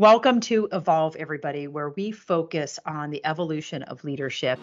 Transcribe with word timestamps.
Welcome 0.00 0.38
to 0.42 0.68
Evolve, 0.70 1.16
everybody, 1.16 1.66
where 1.66 1.88
we 1.88 2.12
focus 2.12 2.78
on 2.86 3.10
the 3.10 3.20
evolution 3.26 3.82
of 3.82 4.04
leadership. 4.04 4.60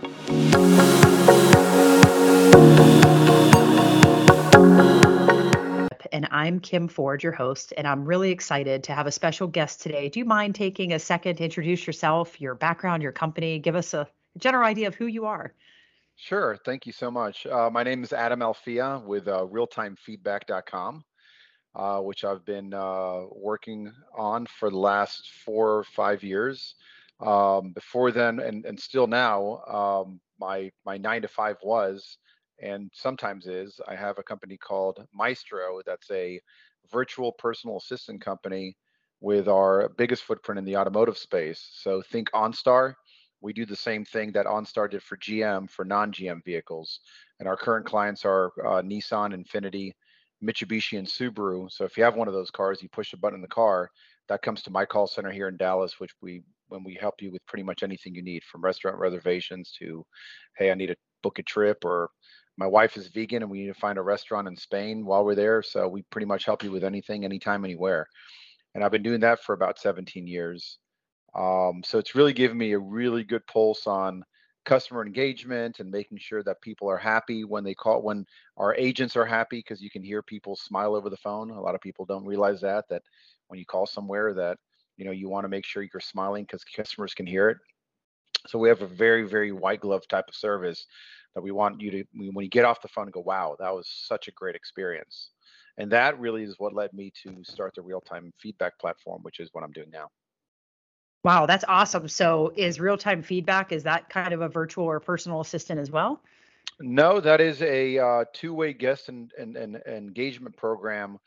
And 6.13 6.25
I'm 6.31 6.61
Kim 6.61 6.87
Ford, 6.87 7.21
your 7.21 7.33
host, 7.33 7.73
and 7.75 7.85
I'm 7.85 8.05
really 8.05 8.31
excited 8.31 8.81
to 8.85 8.93
have 8.93 9.07
a 9.07 9.11
special 9.11 9.49
guest 9.49 9.81
today. 9.81 10.07
Do 10.07 10.19
you 10.19 10.25
mind 10.25 10.55
taking 10.55 10.93
a 10.93 10.99
second 10.99 11.35
to 11.35 11.43
introduce 11.43 11.85
yourself, 11.85 12.39
your 12.39 12.55
background, 12.55 13.03
your 13.03 13.11
company? 13.11 13.59
Give 13.59 13.75
us 13.75 13.93
a 13.93 14.07
general 14.37 14.65
idea 14.65 14.87
of 14.87 14.95
who 14.95 15.07
you 15.07 15.25
are. 15.25 15.53
Sure. 16.15 16.57
Thank 16.63 16.85
you 16.85 16.93
so 16.93 17.11
much. 17.11 17.45
Uh, 17.45 17.69
my 17.69 17.83
name 17.83 18.05
is 18.05 18.13
Adam 18.13 18.39
Alfia 18.39 19.03
with 19.03 19.27
uh, 19.27 19.45
realtimefeedback.com 19.51 21.03
uh, 21.75 21.99
which 21.99 22.23
I've 22.23 22.45
been 22.45 22.73
uh, 22.73 23.23
working 23.31 23.91
on 24.17 24.45
for 24.45 24.69
the 24.69 24.77
last 24.77 25.29
four 25.43 25.77
or 25.77 25.83
five 25.83 26.23
years. 26.23 26.75
Um, 27.19 27.71
before 27.71 28.11
then, 28.11 28.39
and, 28.39 28.65
and 28.65 28.79
still 28.79 29.07
now, 29.07 29.61
um, 29.67 30.19
my 30.39 30.71
my 30.85 30.97
nine 30.97 31.21
to 31.21 31.27
five 31.27 31.57
was, 31.63 32.17
and 32.61 32.91
sometimes 32.93 33.47
is. 33.47 33.79
I 33.87 33.95
have 33.95 34.19
a 34.19 34.23
company 34.23 34.57
called 34.57 35.05
Maestro. 35.13 35.81
That's 35.85 36.09
a 36.11 36.41
virtual 36.91 37.31
personal 37.33 37.77
assistant 37.77 38.21
company 38.21 38.75
with 39.21 39.47
our 39.47 39.89
biggest 39.97 40.23
footprint 40.23 40.59
in 40.59 40.65
the 40.65 40.77
automotive 40.77 41.17
space. 41.17 41.69
So 41.73 42.01
think 42.01 42.29
OnStar. 42.31 42.95
We 43.41 43.53
do 43.53 43.65
the 43.65 43.75
same 43.75 44.05
thing 44.05 44.31
that 44.33 44.45
OnStar 44.45 44.89
did 44.89 45.03
for 45.03 45.17
GM 45.17 45.69
for 45.69 45.85
non-GM 45.85 46.43
vehicles, 46.43 46.99
and 47.39 47.47
our 47.47 47.57
current 47.57 47.85
clients 47.85 48.25
are 48.25 48.51
uh, 48.65 48.81
Nissan, 48.81 49.33
Infiniti, 49.33 49.91
Mitsubishi 50.43 50.97
and 50.97 51.07
Subaru. 51.07 51.71
So 51.71 51.85
if 51.85 51.97
you 51.97 52.03
have 52.03 52.15
one 52.15 52.27
of 52.27 52.33
those 52.33 52.51
cars, 52.51 52.81
you 52.81 52.89
push 52.89 53.13
a 53.13 53.17
button 53.17 53.37
in 53.37 53.41
the 53.41 53.47
car, 53.47 53.89
that 54.27 54.41
comes 54.41 54.61
to 54.63 54.71
my 54.71 54.85
call 54.85 55.07
center 55.07 55.31
here 55.31 55.47
in 55.47 55.57
Dallas, 55.57 55.99
which 55.99 56.11
we 56.21 56.43
when 56.67 56.83
we 56.83 56.97
help 56.99 57.21
you 57.21 57.31
with 57.31 57.45
pretty 57.45 57.63
much 57.63 57.83
anything 57.83 58.15
you 58.15 58.23
need, 58.23 58.43
from 58.43 58.63
restaurant 58.63 58.97
reservations 58.97 59.71
to, 59.77 60.03
hey, 60.57 60.71
I 60.71 60.73
need 60.73 60.87
to 60.87 60.95
book 61.21 61.37
a 61.37 61.43
trip, 61.43 61.85
or 61.85 62.09
my 62.57 62.65
wife 62.65 62.97
is 62.97 63.07
vegan 63.09 63.43
and 63.43 63.51
we 63.51 63.59
need 63.59 63.67
to 63.73 63.79
find 63.79 63.97
a 63.97 64.01
restaurant 64.01 64.47
in 64.47 64.55
Spain 64.55 65.05
while 65.05 65.23
we're 65.23 65.35
there. 65.35 65.61
So 65.61 65.87
we 65.87 66.03
pretty 66.09 66.25
much 66.25 66.45
help 66.45 66.63
you 66.63 66.71
with 66.71 66.83
anything, 66.83 67.23
anytime, 67.23 67.65
anywhere. 67.65 68.07
And 68.73 68.83
I've 68.83 68.91
been 68.91 69.03
doing 69.03 69.21
that 69.21 69.43
for 69.43 69.53
about 69.53 69.79
17 69.79 70.25
years. 70.25 70.79
Um, 71.35 71.81
so 71.85 71.97
it's 71.99 72.15
really 72.15 72.33
given 72.33 72.57
me 72.57 72.71
a 72.71 72.79
really 72.79 73.23
good 73.23 73.45
pulse 73.47 73.87
on 73.87 74.23
customer 74.65 75.05
engagement 75.05 75.79
and 75.79 75.89
making 75.89 76.17
sure 76.17 76.43
that 76.43 76.61
people 76.61 76.89
are 76.89 76.97
happy 76.97 77.43
when 77.43 77.63
they 77.63 77.73
call 77.73 78.01
when 78.01 78.25
our 78.57 78.75
agents 78.75 79.15
are 79.15 79.25
happy 79.25 79.59
because 79.59 79.81
you 79.81 79.89
can 79.89 80.03
hear 80.03 80.21
people 80.21 80.55
smile 80.55 80.95
over 80.95 81.09
the 81.09 81.17
phone. 81.17 81.51
A 81.51 81.61
lot 81.61 81.75
of 81.75 81.81
people 81.81 82.05
don't 82.05 82.25
realize 82.25 82.61
that 82.61 82.85
that 82.89 83.03
when 83.47 83.59
you 83.59 83.65
call 83.65 83.85
somewhere 83.85 84.33
that 84.33 84.57
you 84.97 85.05
know 85.05 85.11
you 85.11 85.29
want 85.29 85.45
to 85.45 85.49
make 85.49 85.65
sure 85.65 85.83
you're 85.83 85.99
smiling 86.01 86.43
because 86.43 86.63
customers 86.63 87.13
can 87.13 87.25
hear 87.25 87.49
it. 87.49 87.57
So 88.47 88.59
we 88.59 88.69
have 88.69 88.81
a 88.81 88.87
very 88.87 89.23
very 89.23 89.51
white 89.51 89.81
glove 89.81 90.07
type 90.07 90.25
of 90.27 90.35
service 90.35 90.85
that 91.35 91.41
we 91.41 91.51
want 91.51 91.79
you 91.81 91.91
to 91.91 92.03
when 92.13 92.43
you 92.43 92.49
get 92.49 92.65
off 92.65 92.81
the 92.81 92.87
phone 92.87 93.09
go 93.11 93.21
wow 93.21 93.55
that 93.59 93.73
was 93.73 93.87
such 93.87 94.27
a 94.27 94.31
great 94.31 94.55
experience. 94.55 95.29
And 95.77 95.91
that 95.91 96.17
really 96.19 96.43
is 96.43 96.55
what 96.57 96.73
led 96.73 96.93
me 96.93 97.11
to 97.23 97.43
start 97.43 97.73
the 97.75 97.81
real-time 97.81 98.31
feedback 98.39 98.79
platform 98.79 99.21
which 99.23 99.39
is 99.39 99.49
what 99.51 99.63
i'm 99.63 99.73
doing 99.73 99.89
now 99.91 100.09
Wow, 101.23 101.45
that's 101.45 101.65
awesome. 101.67 102.07
So 102.07 102.53
is 102.55 102.79
real-time 102.79 103.23
feedback, 103.23 103.71
is 103.71 103.83
that 103.83 104.09
kind 104.09 104.33
of 104.33 104.41
a 104.41 104.49
virtual 104.49 104.85
or 104.85 104.99
personal 104.99 105.41
assistant 105.41 105.79
as 105.79 105.89
well? 105.89 106.21
No, 106.79 107.19
that 107.19 107.41
is 107.41 107.61
a 107.61 107.97
uh, 107.97 108.25
two-way 108.33 108.73
guest 108.73 109.09
and, 109.09 109.31
and, 109.37 109.55
and 109.55 109.77
engagement 109.87 110.55
program 110.57 111.17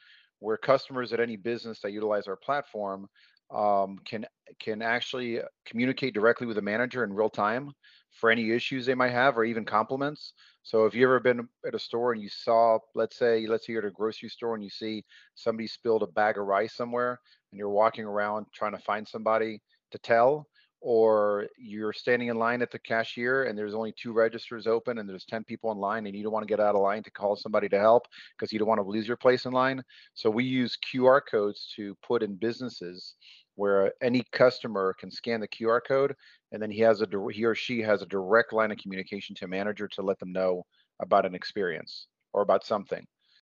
where 0.41 0.57
customers 0.57 1.13
at 1.13 1.21
any 1.21 1.37
business 1.37 1.81
that 1.81 1.93
utilize 1.93 2.29
our 2.29 2.37
platform 2.37 3.09
um, 3.51 3.99
can 4.05 4.27
can 4.61 4.83
actually 4.83 5.41
communicate 5.65 6.15
directly 6.15 6.47
with 6.47 6.57
the 6.57 6.63
manager 6.63 7.05
in 7.05 7.13
real 7.13 7.31
time 7.31 7.73
for 8.11 8.31
any 8.31 8.51
issues 8.51 8.85
they 8.85 8.95
might 8.95 9.13
have 9.13 9.37
or 9.39 9.45
even 9.45 9.65
compliments. 9.65 10.33
So 10.63 10.87
if 10.87 10.95
you've 10.95 11.05
ever 11.05 11.21
been 11.21 11.49
at 11.67 11.75
a 11.75 11.79
store 11.79 12.13
and 12.13 12.21
you 12.21 12.29
saw, 12.29 12.79
let's 12.95 13.17
say, 13.17 13.47
let's 13.47 13.67
say 13.67 13.73
you're 13.73 13.83
at 13.83 13.89
a 13.89 13.93
grocery 13.93 14.29
store 14.29 14.55
and 14.55 14.65
you 14.65 14.71
see 14.71 15.05
somebody 15.35 15.67
spilled 15.67 16.03
a 16.03 16.07
bag 16.07 16.39
of 16.39 16.47
rice 16.47 16.75
somewhere 16.75 17.21
and 17.51 17.59
you're 17.59 17.71
walking 17.71 18.05
around 18.05 18.47
trying 18.53 18.73
to 18.73 18.83
find 18.83 19.07
somebody 19.07 19.63
to 19.91 19.99
tell 19.99 20.47
or 20.81 21.49
you're 21.59 21.93
standing 21.93 22.29
in 22.29 22.37
line 22.37 22.63
at 22.63 22.71
the 22.71 22.79
cashier 22.79 23.45
and 23.45 23.59
there's 23.59 23.75
only 23.75 23.93
two 24.01 24.13
registers 24.13 24.67
open 24.67 24.99
and 24.99 25.09
there's 25.09 25.25
10 25.25 25.43
people 25.45 25.73
in 25.73 25.79
line 25.79 26.07
and 26.07 26.15
you 26.15 26.23
don't 26.23 26.33
want 26.33 26.47
to 26.47 26.51
get 26.51 26.61
out 26.61 26.77
of 26.77 26.81
line 26.81 27.03
to 27.03 27.11
call 27.11 27.35
somebody 27.35 27.69
to 27.69 27.79
help 27.79 28.07
because 28.37 28.53
you 28.53 28.59
don't 28.59 28.69
want 28.69 28.81
to 28.81 28.89
lose 28.89 29.09
your 29.09 29.17
place 29.17 29.45
in 29.45 29.53
line. 29.53 29.83
So 30.15 30.31
we 30.31 30.45
use 30.45 30.79
QR 30.93 31.21
codes 31.29 31.73
to 31.77 31.97
put 32.07 32.23
in 32.23 32.37
businesses 32.37 33.15
where 33.57 33.93
any 34.01 34.23
customer 34.31 34.95
can 35.01 35.11
scan 35.11 35.41
the 35.41 35.49
QR 35.49 35.81
code 35.87 36.15
and 36.53 36.63
then 36.63 36.71
he 36.71 36.81
has 36.81 37.03
a 37.03 37.09
he 37.33 37.45
or 37.45 37.57
she 37.57 37.81
has 37.83 38.03
a 38.03 38.07
direct 38.07 38.53
line 38.53 38.71
of 38.71 38.79
communication 38.79 39.35
to 39.37 39.47
a 39.47 39.49
manager 39.49 39.89
to 39.89 40.03
let 40.03 40.19
them 40.21 40.33
know 40.33 40.65
about 41.01 41.27
an 41.27 41.35
experience 41.35 42.07
or 42.33 42.43
about 42.43 42.65
something. 42.65 43.05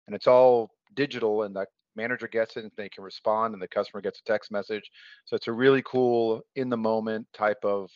And 0.08 0.16
it's 0.16 0.28
all 0.28 0.70
digital 0.96 1.44
and 1.44 1.56
that 1.58 1.68
manager 1.98 2.28
gets 2.28 2.56
it 2.56 2.64
and 2.64 2.72
they 2.78 2.90
can 2.90 3.04
respond 3.04 3.54
and 3.54 3.62
the 3.62 3.68
customer 3.68 4.02
gets 4.02 4.20
a 4.20 4.24
text 4.24 4.52
message. 4.52 4.90
So 5.26 5.36
it's 5.36 5.48
a 5.48 5.54
really 5.54 5.84
cool 5.86 6.42
in 6.56 6.70
the 6.70 6.78
moment 6.78 7.28
type 7.34 7.64
of 7.64 7.90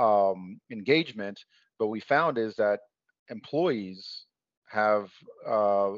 um, 0.00 0.58
engagement. 0.70 1.38
But 1.78 1.88
we 1.88 2.00
found 2.00 2.38
is 2.38 2.54
that 2.56 2.80
employees 3.28 4.24
have 4.68 5.10
uh, 5.46 5.92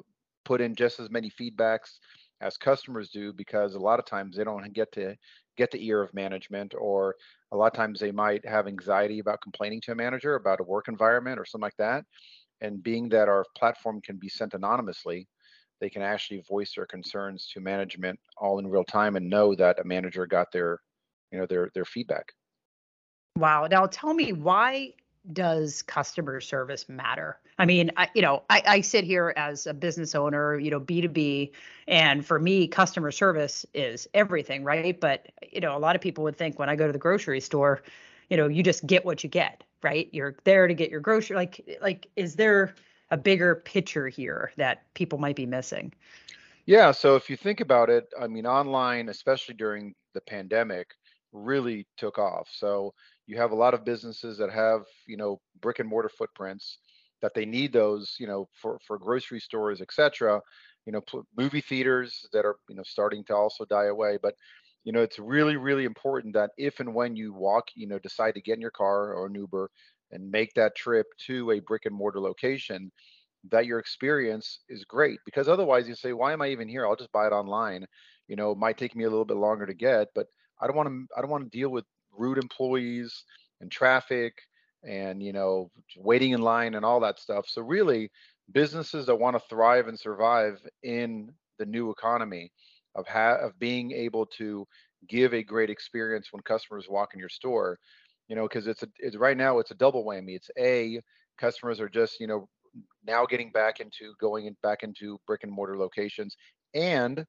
put 0.45 0.61
in 0.61 0.75
just 0.75 1.01
as 1.01 1.11
many 1.11 1.31
feedbacks 1.31 1.99
as 2.41 2.57
customers 2.57 3.11
do 3.11 3.33
because 3.33 3.75
a 3.75 3.79
lot 3.79 3.99
of 3.99 4.05
times 4.05 4.37
they 4.37 4.45
don't 4.45 4.73
get 4.75 4.93
to 4.93 5.17
get 5.57 5.71
the 5.71 5.87
ear 5.87 6.03
of 6.03 6.13
management 6.13 6.75
or 6.79 7.15
a 7.53 7.57
lot 7.57 7.67
of 7.67 7.73
times 7.73 7.99
they 7.99 8.13
might 8.13 8.45
have 8.47 8.67
anxiety 8.67 9.21
about 9.21 9.41
complaining 9.41 9.81
to 9.81 9.93
a 9.93 9.95
manager 9.95 10.35
about 10.35 10.61
a 10.61 10.65
work 10.65 10.89
environment 10.89 11.39
or 11.39 11.47
something 11.47 11.63
like 11.63 11.77
that. 11.79 12.05
And 12.61 12.83
being 12.83 13.09
that 13.11 13.29
our 13.29 13.45
platform 13.57 14.01
can 14.03 14.17
be 14.17 14.29
sent 14.29 14.55
anonymously 14.55 15.27
they 15.81 15.91
can 15.91 16.03
actually 16.03 16.43
voice 16.49 16.75
their 16.75 16.87
concerns 16.87 17.49
to 17.53 17.61
management 17.61 18.19
all 18.37 18.59
in 18.59 18.67
real 18.67 18.85
time 18.85 19.17
and 19.17 19.29
know 19.29 19.55
that 19.55 19.79
a 19.79 19.85
manager 19.85 20.27
got 20.27 20.53
their 20.53 20.81
you 21.31 21.39
know 21.39 21.47
their 21.47 21.71
their 21.75 21.85
feedback. 21.85 22.33
Wow. 23.37 23.67
Now 23.71 23.87
tell 23.87 24.15
me 24.15 24.33
why 24.33 24.95
does 25.33 25.83
customer 25.83 26.41
service 26.41 26.89
matter? 26.89 27.39
I 27.59 27.67
mean 27.67 27.91
I, 27.97 28.09
you 28.15 28.23
know 28.23 28.45
I, 28.49 28.63
I 28.67 28.81
sit 28.81 29.05
here 29.05 29.35
as 29.37 29.67
a 29.67 29.75
business 29.75 30.15
owner 30.15 30.59
you 30.59 30.71
know 30.71 30.81
b2b 30.81 31.51
and 31.89 32.25
for 32.25 32.39
me 32.39 32.69
customer 32.69 33.11
service 33.11 33.67
is 33.75 34.09
everything 34.15 34.65
right? 34.65 34.99
But 34.99 35.31
you 35.51 35.61
know 35.61 35.77
a 35.77 35.81
lot 35.81 35.97
of 35.97 36.03
people 36.03 36.25
would 36.25 36.37
think 36.37 36.59
when 36.59 36.69
i 36.69 36.77
go 36.77 36.87
to 36.87 36.93
the 36.93 36.99
grocery 36.99 37.41
store 37.41 37.83
you 38.31 38.37
know 38.37 38.47
you 38.47 38.63
just 38.63 38.87
get 38.87 39.05
what 39.05 39.25
you 39.25 39.31
get 39.31 39.63
right? 39.83 40.09
You're 40.13 40.35
there 40.45 40.67
to 40.67 40.75
get 40.75 40.91
your 40.91 41.01
grocery 41.01 41.37
like 41.37 41.79
like 41.81 42.09
is 42.17 42.35
there 42.35 42.75
a 43.11 43.17
bigger 43.17 43.55
picture 43.55 44.09
here 44.09 44.53
that 44.57 44.83
people 44.95 45.19
might 45.19 45.37
be 45.37 45.47
missing? 45.47 45.93
Yeah, 46.67 46.91
so 46.91 47.15
if 47.15 47.31
you 47.31 47.37
think 47.37 47.61
about 47.61 47.91
it, 47.91 48.07
I 48.21 48.27
mean, 48.27 48.47
online, 48.47 49.09
especially 49.09 49.55
during 49.55 49.95
the 50.15 50.21
pandemic, 50.21 50.89
really 51.33 51.87
took 51.97 52.19
off. 52.19 52.49
So 52.53 52.93
you 53.27 53.37
have 53.37 53.53
a 53.53 53.57
lot 53.57 53.75
of 53.75 53.85
businesses 53.85 54.39
that 54.39 54.51
have, 54.51 54.83
you 55.07 55.17
know, 55.17 55.41
brick 55.61 55.79
and 55.79 55.89
mortar 55.89 56.09
footprints 56.09 56.79
that 57.23 57.35
they 57.35 57.47
need 57.47 57.73
those, 57.73 58.17
you 58.19 58.27
know, 58.27 58.49
for 58.53 58.79
for 58.87 58.99
grocery 58.99 59.41
stores, 59.41 59.81
et 59.81 59.93
cetera. 59.93 60.41
You 60.87 60.93
know, 60.93 61.03
movie 61.37 61.61
theaters 61.61 62.27
that 62.33 62.45
are, 62.45 62.57
you 62.69 62.77
know, 62.77 62.85
starting 62.85 63.25
to 63.25 63.35
also 63.35 63.65
die 63.65 63.87
away. 63.87 64.19
But 64.21 64.35
you 64.85 64.93
know, 64.93 65.03
it's 65.03 65.19
really, 65.19 65.57
really 65.57 65.85
important 65.85 66.35
that 66.35 66.51
if 66.57 66.79
and 66.79 66.95
when 66.95 67.17
you 67.17 67.33
walk, 67.33 67.65
you 67.75 67.89
know, 67.89 67.99
decide 67.99 68.35
to 68.37 68.41
get 68.41 68.55
in 68.55 68.61
your 68.61 68.71
car 68.71 69.13
or 69.15 69.27
an 69.27 69.35
Uber, 69.35 69.69
and 70.13 70.31
make 70.31 70.55
that 70.55 70.77
trip 70.77 71.07
to 71.27 71.51
a 71.53 71.61
brick 71.61 71.87
and 71.87 71.95
mortar 71.95 72.21
location 72.21 72.91
that 73.51 73.67
your 73.67 73.79
experience 73.79 74.61
is 74.69 74.85
great 74.85 75.21
because 75.25 75.49
otherwise 75.49 75.89
you 75.89 75.95
say 75.95 76.13
why 76.13 76.33
am 76.33 76.43
i 76.43 76.49
even 76.49 76.69
here? 76.69 76.87
I'll 76.87 76.97
just 76.97 77.13
buy 77.13 77.27
it 77.27 77.33
online. 77.33 77.87
You 78.29 78.37
know 78.37 78.53
it 78.53 78.59
might 78.59 78.79
take 78.79 78.97
me 78.97 79.05
a 79.05 79.11
little 79.11 79.25
bit 79.25 79.37
longer 79.37 79.67
to 79.67 79.75
get 79.75 80.09
but 80.15 80.27
i 80.61 80.67
don't 80.67 80.77
want 80.77 80.89
to 80.89 81.07
i 81.17 81.21
don't 81.21 81.31
want 81.31 81.45
to 81.45 81.57
deal 81.57 81.71
with 81.71 81.85
rude 82.13 82.39
employees 82.39 83.25
and 83.61 83.71
traffic 83.71 84.35
and 84.87 85.23
you 85.23 85.33
know 85.33 85.71
waiting 85.97 86.33
in 86.33 86.41
line 86.41 86.75
and 86.75 86.85
all 86.85 87.01
that 87.01 87.19
stuff. 87.19 87.47
So 87.49 87.63
really 87.63 88.11
businesses 88.53 89.07
that 89.07 89.17
want 89.17 89.37
to 89.37 89.43
thrive 89.49 89.89
and 89.89 89.99
survive 89.99 90.61
in 90.83 91.33
the 91.59 91.67
new 91.67 91.91
economy 91.91 92.53
of 92.95 93.07
ha- 93.07 93.39
of 93.41 93.59
being 93.59 93.93
able 93.93 94.27
to 94.27 94.67
give 95.09 95.35
a 95.35 95.43
great 95.43 95.71
experience 95.71 96.29
when 96.31 96.43
customers 96.43 96.87
walk 96.89 97.11
in 97.15 97.21
your 97.21 97.29
store 97.29 97.79
you 98.29 98.37
know, 98.37 98.49
because 98.49 98.67
it's 98.67 98.83
a 98.83 98.89
it's 98.99 99.17
right 99.17 99.37
now 99.37 99.59
it's 99.59 99.71
a 99.71 99.75
double 99.75 100.05
whammy. 100.05 100.37
It's 100.37 100.51
a 100.59 101.01
customers 101.39 101.81
are 101.81 101.89
just 101.89 102.21
you 102.21 102.27
know 102.27 102.49
now 103.07 103.27
getting 103.27 103.51
back 103.51 103.81
into 103.81 104.15
going 104.21 104.47
in, 104.47 104.57
back 104.63 104.83
into 104.83 105.19
brick 105.27 105.45
and 105.45 105.53
mortar 105.53 105.77
locations, 105.77 106.37
and 106.75 107.25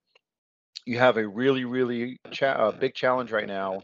you 0.86 0.98
have 0.98 1.18
a 1.18 1.28
really 1.28 1.66
really 1.66 2.20
cha- 2.32 2.72
big 2.72 2.94
challenge 2.94 3.32
right 3.32 3.48
now 3.48 3.82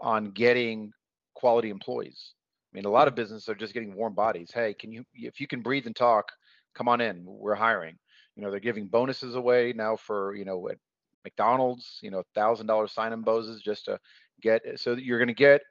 on 0.00 0.30
getting 0.30 0.92
quality 1.34 1.70
employees. 1.70 2.34
I 2.72 2.76
mean, 2.76 2.84
a 2.86 2.90
lot 2.90 3.08
of 3.08 3.14
businesses 3.14 3.48
are 3.48 3.54
just 3.54 3.74
getting 3.74 3.94
warm 3.94 4.14
bodies. 4.14 4.50
Hey, 4.52 4.74
can 4.74 4.92
you 4.92 5.04
if 5.14 5.40
you 5.40 5.46
can 5.46 5.60
breathe 5.60 5.86
and 5.86 5.96
talk, 5.96 6.32
come 6.74 6.88
on 6.88 7.00
in. 7.00 7.24
We're 7.26 7.54
hiring. 7.54 7.98
You 8.36 8.42
know, 8.42 8.50
they're 8.50 8.60
giving 8.60 8.86
bonuses 8.86 9.34
away 9.34 9.74
now 9.76 9.96
for 9.96 10.34
you 10.34 10.44
know 10.44 10.68
at 10.68 10.78
McDonald's, 11.24 11.98
you 12.02 12.10
know, 12.10 12.22
thousand 12.34 12.66
dollar 12.66 12.88
sign-in 12.88 13.22
bonuses 13.22 13.62
just 13.62 13.86
to 13.86 13.98
get. 14.40 14.62
So 14.76 14.94
you're 14.94 15.18
going 15.18 15.28
to 15.28 15.34
get 15.34 15.62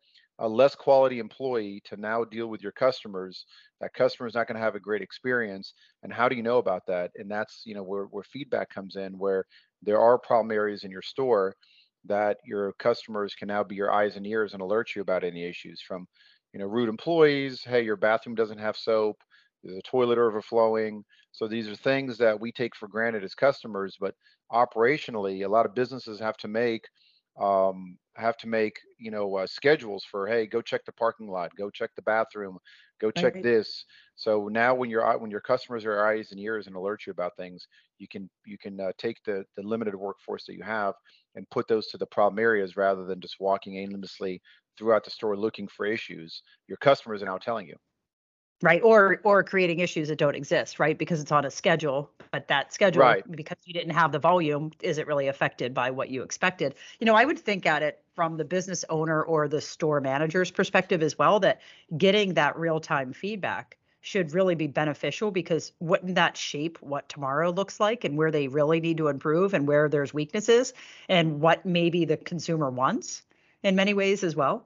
a 0.41 0.47
less 0.49 0.75
quality 0.75 1.19
employee 1.19 1.81
to 1.85 1.97
now 1.97 2.25
deal 2.25 2.47
with 2.47 2.61
your 2.61 2.73
customers. 2.73 3.45
That 3.79 3.93
customer 3.93 4.27
is 4.27 4.35
not 4.35 4.47
going 4.47 4.57
to 4.57 4.61
have 4.63 4.75
a 4.75 4.79
great 4.79 5.01
experience. 5.01 5.73
And 6.03 6.11
how 6.13 6.27
do 6.29 6.35
you 6.35 6.43
know 6.43 6.57
about 6.57 6.83
that? 6.87 7.11
And 7.15 7.31
that's 7.31 7.63
you 7.65 7.75
know 7.75 7.83
where 7.83 8.05
where 8.05 8.23
feedback 8.23 8.69
comes 8.69 8.95
in, 8.97 9.17
where 9.17 9.45
there 9.81 9.99
are 10.01 10.17
problem 10.19 10.51
areas 10.51 10.83
in 10.83 10.91
your 10.91 11.01
store 11.03 11.55
that 12.05 12.37
your 12.45 12.73
customers 12.73 13.35
can 13.35 13.47
now 13.47 13.63
be 13.63 13.75
your 13.75 13.91
eyes 13.91 14.15
and 14.15 14.25
ears 14.25 14.53
and 14.53 14.61
alert 14.61 14.95
you 14.95 15.01
about 15.01 15.23
any 15.23 15.45
issues 15.45 15.81
from 15.81 16.07
you 16.53 16.59
know 16.59 16.65
rude 16.65 16.89
employees 16.89 17.63
hey 17.63 17.83
your 17.83 17.95
bathroom 17.95 18.35
doesn't 18.35 18.57
have 18.57 18.75
soap 18.75 19.17
there's 19.63 19.77
a 19.77 19.81
toilet 19.83 20.17
overflowing 20.17 21.03
so 21.31 21.47
these 21.47 21.67
are 21.67 21.75
things 21.75 22.17
that 22.17 22.39
we 22.39 22.51
take 22.51 22.75
for 22.75 22.87
granted 22.87 23.23
as 23.23 23.35
customers 23.35 23.97
but 23.99 24.15
operationally 24.51 25.45
a 25.45 25.49
lot 25.49 25.65
of 25.65 25.75
businesses 25.75 26.19
have 26.19 26.37
to 26.37 26.47
make 26.47 26.85
um, 27.39 27.97
have 28.15 28.37
to 28.37 28.47
make 28.47 28.77
you 28.99 29.09
know 29.09 29.37
uh, 29.37 29.47
schedules 29.47 30.03
for 30.09 30.27
hey 30.27 30.45
go 30.45 30.61
check 30.61 30.83
the 30.85 30.91
parking 30.91 31.29
lot 31.29 31.49
go 31.57 31.69
check 31.69 31.89
the 31.95 32.01
bathroom 32.01 32.57
go 32.99 33.09
check 33.09 33.35
right. 33.35 33.43
this 33.43 33.85
so 34.15 34.49
now 34.49 34.75
when 34.75 34.89
your 34.89 35.17
when 35.17 35.31
your 35.31 35.39
customers 35.39 35.85
are 35.85 36.05
eyes 36.05 36.31
and 36.31 36.39
ears 36.39 36.67
and 36.67 36.75
alert 36.75 37.01
you 37.07 37.11
about 37.11 37.35
things 37.37 37.65
you 37.99 38.07
can 38.07 38.29
you 38.45 38.57
can 38.57 38.79
uh, 38.79 38.91
take 38.97 39.17
the 39.25 39.45
the 39.55 39.63
limited 39.63 39.95
workforce 39.95 40.45
that 40.45 40.55
you 40.55 40.63
have 40.63 40.93
and 41.35 41.49
put 41.51 41.67
those 41.67 41.87
to 41.87 41.97
the 41.97 42.05
problem 42.07 42.37
areas 42.37 42.75
rather 42.75 43.05
than 43.05 43.21
just 43.21 43.37
walking 43.39 43.77
aimlessly 43.77 44.41
throughout 44.77 45.05
the 45.05 45.11
store 45.11 45.37
looking 45.37 45.67
for 45.67 45.85
issues 45.85 46.43
your 46.67 46.77
customers 46.77 47.21
are 47.21 47.27
now 47.27 47.37
telling 47.37 47.67
you 47.67 47.75
right? 48.61 48.81
Or 48.83 49.19
or 49.23 49.43
creating 49.43 49.79
issues 49.79 50.07
that 50.09 50.17
don't 50.17 50.35
exist 50.35 50.79
right? 50.79 50.97
Because 50.97 51.21
it's 51.21 51.31
on 51.31 51.45
a 51.45 51.51
schedule 51.51 52.09
but 52.31 52.47
that 52.47 52.73
schedule 52.73 53.01
right. 53.01 53.29
because 53.35 53.57
you 53.65 53.73
didn't 53.73 53.93
have 53.93 54.11
the 54.11 54.19
volume 54.19 54.71
isn't 54.81 55.07
really 55.07 55.27
affected 55.27 55.73
by 55.73 55.91
what 55.91 56.09
you 56.09 56.23
expected? 56.23 56.75
You 56.99 57.05
know 57.05 57.15
i 57.15 57.25
would 57.25 57.39
think 57.39 57.65
at 57.65 57.83
it 57.83 58.01
from 58.15 58.37
the 58.37 58.45
business 58.45 58.85
owner 58.89 59.23
or 59.23 59.47
the 59.47 59.61
store 59.61 59.99
manager's 59.99 60.51
perspective 60.51 61.01
as 61.01 61.17
well 61.17 61.39
that 61.39 61.61
getting 61.97 62.33
that 62.35 62.57
real 62.57 62.79
time 62.79 63.13
feedback 63.13 63.77
should 64.01 64.33
really 64.33 64.55
be 64.55 64.67
beneficial 64.67 65.31
because 65.31 65.71
wouldn't 65.79 66.15
that 66.15 66.35
shape 66.35 66.77
what 66.81 67.07
tomorrow 67.07 67.51
looks 67.51 67.79
like 67.79 68.03
and 68.03 68.17
where 68.17 68.31
they 68.31 68.47
really 68.47 68.79
need 68.79 68.97
to 68.97 69.07
improve 69.07 69.53
and 69.53 69.67
where 69.67 69.87
there's 69.87 70.13
weaknesses 70.13 70.73
and 71.07 71.39
what 71.39 71.65
maybe 71.65 72.05
the 72.05 72.17
consumer 72.17 72.69
wants 72.69 73.21
in 73.63 73.75
many 73.75 73.93
ways 73.93 74.23
as 74.23 74.35
well 74.35 74.65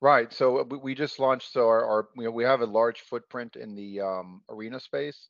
Right. 0.00 0.32
So 0.32 0.60
uh, 0.60 0.64
we 0.64 0.94
just 0.94 1.18
launched. 1.18 1.52
So 1.52 1.66
our, 1.66 1.84
our 1.84 2.08
you 2.16 2.24
know, 2.24 2.30
we 2.30 2.44
have 2.44 2.60
a 2.60 2.66
large 2.66 3.00
footprint 3.00 3.56
in 3.56 3.74
the 3.74 4.00
um, 4.00 4.42
arena 4.48 4.78
space. 4.80 5.28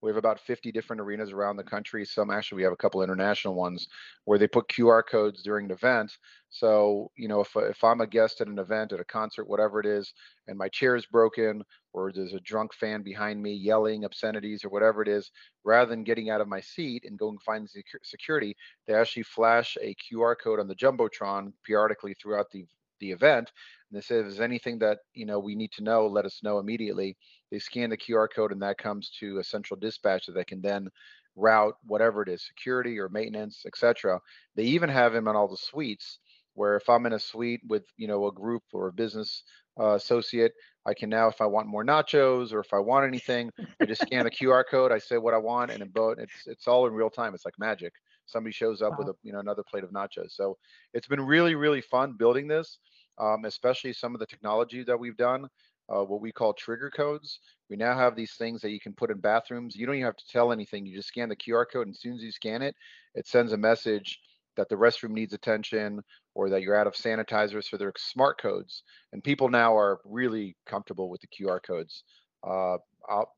We 0.00 0.10
have 0.10 0.16
about 0.18 0.40
50 0.40 0.70
different 0.70 1.00
arenas 1.00 1.32
around 1.32 1.56
the 1.56 1.64
country. 1.64 2.04
Some 2.04 2.30
actually, 2.30 2.56
we 2.56 2.62
have 2.64 2.72
a 2.72 2.76
couple 2.76 3.02
international 3.02 3.54
ones 3.54 3.88
where 4.24 4.38
they 4.38 4.46
put 4.46 4.68
QR 4.68 5.02
codes 5.02 5.42
during 5.42 5.66
an 5.66 5.70
event. 5.72 6.12
So 6.50 7.10
you 7.16 7.28
know, 7.28 7.40
if 7.40 7.56
if 7.56 7.82
I'm 7.84 8.00
a 8.02 8.06
guest 8.06 8.40
at 8.40 8.48
an 8.48 8.58
event, 8.58 8.92
at 8.92 9.00
a 9.00 9.04
concert, 9.04 9.48
whatever 9.48 9.80
it 9.80 9.86
is, 9.86 10.12
and 10.46 10.58
my 10.58 10.68
chair 10.68 10.94
is 10.94 11.06
broken, 11.06 11.62
or 11.94 12.12
there's 12.12 12.34
a 12.34 12.40
drunk 12.40 12.74
fan 12.74 13.02
behind 13.02 13.42
me 13.42 13.54
yelling 13.54 14.04
obscenities 14.04 14.64
or 14.64 14.68
whatever 14.68 15.00
it 15.02 15.08
is, 15.08 15.30
rather 15.64 15.88
than 15.90 16.04
getting 16.04 16.28
out 16.30 16.40
of 16.42 16.48
my 16.48 16.60
seat 16.60 17.04
and 17.06 17.18
going 17.18 17.38
find 17.38 17.68
security, 18.02 18.56
they 18.86 18.94
actually 18.94 19.22
flash 19.22 19.76
a 19.80 19.94
QR 19.94 20.36
code 20.36 20.60
on 20.60 20.68
the 20.68 20.74
jumbotron 20.76 21.52
periodically 21.64 22.14
throughout 22.14 22.50
the 22.50 22.66
the 23.04 23.12
event 23.12 23.50
and 23.90 23.96
they 23.96 24.00
say 24.00 24.16
if 24.16 24.22
there's 24.22 24.40
anything 24.40 24.78
that 24.78 24.98
you 25.12 25.26
know 25.26 25.38
we 25.38 25.54
need 25.54 25.72
to 25.72 25.84
know 25.84 26.06
let 26.06 26.24
us 26.24 26.40
know 26.42 26.58
immediately. 26.58 27.16
They 27.50 27.58
scan 27.58 27.90
the 27.90 27.96
qr 27.96 28.28
code 28.34 28.52
and 28.52 28.62
that 28.62 28.78
comes 28.78 29.10
to 29.20 29.38
a 29.38 29.44
central 29.44 29.78
dispatcher 29.78 30.32
that 30.32 30.46
can 30.46 30.60
then 30.60 30.88
route 31.36 31.74
whatever 31.86 32.22
it 32.22 32.28
is 32.28 32.46
security 32.46 32.96
or 32.98 33.08
maintenance 33.08 33.64
etc 33.66 34.20
they 34.54 34.62
even 34.62 34.88
have 34.88 35.12
him 35.12 35.26
on 35.26 35.34
all 35.34 35.48
the 35.48 35.56
suites 35.56 36.20
where 36.54 36.76
if 36.76 36.88
i'm 36.88 37.06
in 37.06 37.12
a 37.12 37.18
suite 37.18 37.60
with 37.68 37.84
you 37.96 38.06
know 38.06 38.28
a 38.28 38.32
group 38.32 38.62
or 38.72 38.86
a 38.86 38.92
business 38.92 39.42
uh, 39.80 39.94
associate 39.94 40.52
i 40.86 40.94
can 40.94 41.10
now 41.10 41.26
if 41.26 41.40
i 41.40 41.44
want 41.44 41.66
more 41.66 41.84
nachos 41.84 42.52
or 42.52 42.60
if 42.60 42.72
i 42.72 42.78
want 42.78 43.04
anything 43.04 43.50
i 43.80 43.84
just 43.84 44.02
scan 44.02 44.28
a 44.28 44.30
qr 44.38 44.62
code 44.70 44.92
i 44.92 44.98
say 44.98 45.18
what 45.18 45.34
i 45.34 45.38
want 45.38 45.72
and 45.72 45.82
it's 46.18 46.46
it's 46.46 46.66
all 46.68 46.86
in 46.86 46.92
real 46.92 47.10
time. 47.10 47.34
It's 47.34 47.44
like 47.44 47.58
magic. 47.58 47.92
Somebody 48.26 48.52
shows 48.52 48.82
up 48.82 48.92
wow. 48.92 48.98
with 48.98 49.08
a 49.08 49.14
you 49.22 49.32
know 49.32 49.40
another 49.40 49.62
plate 49.68 49.84
of 49.84 49.90
nachos. 49.90 50.30
So 50.30 50.56
it's 50.92 51.06
been 51.06 51.20
really 51.20 51.54
really 51.54 51.80
fun 51.80 52.14
building 52.18 52.48
this 52.48 52.78
um, 53.18 53.44
especially 53.44 53.92
some 53.92 54.14
of 54.14 54.20
the 54.20 54.26
technology 54.26 54.82
that 54.84 54.98
we've 54.98 55.16
done, 55.16 55.48
uh, 55.88 56.02
what 56.02 56.20
we 56.20 56.32
call 56.32 56.52
trigger 56.52 56.90
codes. 56.90 57.40
We 57.70 57.76
now 57.76 57.96
have 57.96 58.16
these 58.16 58.34
things 58.34 58.60
that 58.62 58.70
you 58.70 58.80
can 58.80 58.92
put 58.92 59.10
in 59.10 59.18
bathrooms. 59.18 59.76
You 59.76 59.86
don't 59.86 59.96
even 59.96 60.06
have 60.06 60.16
to 60.16 60.28
tell 60.28 60.52
anything. 60.52 60.86
You 60.86 60.96
just 60.96 61.08
scan 61.08 61.28
the 61.28 61.36
QR 61.36 61.64
code, 61.70 61.86
and 61.86 61.94
as 61.94 62.00
soon 62.00 62.14
as 62.14 62.22
you 62.22 62.32
scan 62.32 62.62
it, 62.62 62.74
it 63.14 63.26
sends 63.26 63.52
a 63.52 63.56
message 63.56 64.18
that 64.56 64.68
the 64.68 64.76
restroom 64.76 65.10
needs 65.10 65.32
attention 65.32 66.00
or 66.34 66.48
that 66.48 66.62
you're 66.62 66.76
out 66.76 66.86
of 66.86 66.94
sanitizers. 66.94 67.64
So 67.64 67.76
they're 67.76 67.92
smart 67.98 68.40
codes, 68.40 68.82
and 69.12 69.22
people 69.22 69.48
now 69.48 69.76
are 69.76 70.00
really 70.04 70.56
comfortable 70.66 71.10
with 71.10 71.20
the 71.20 71.28
QR 71.28 71.60
codes 71.62 72.04
uh, 72.46 72.76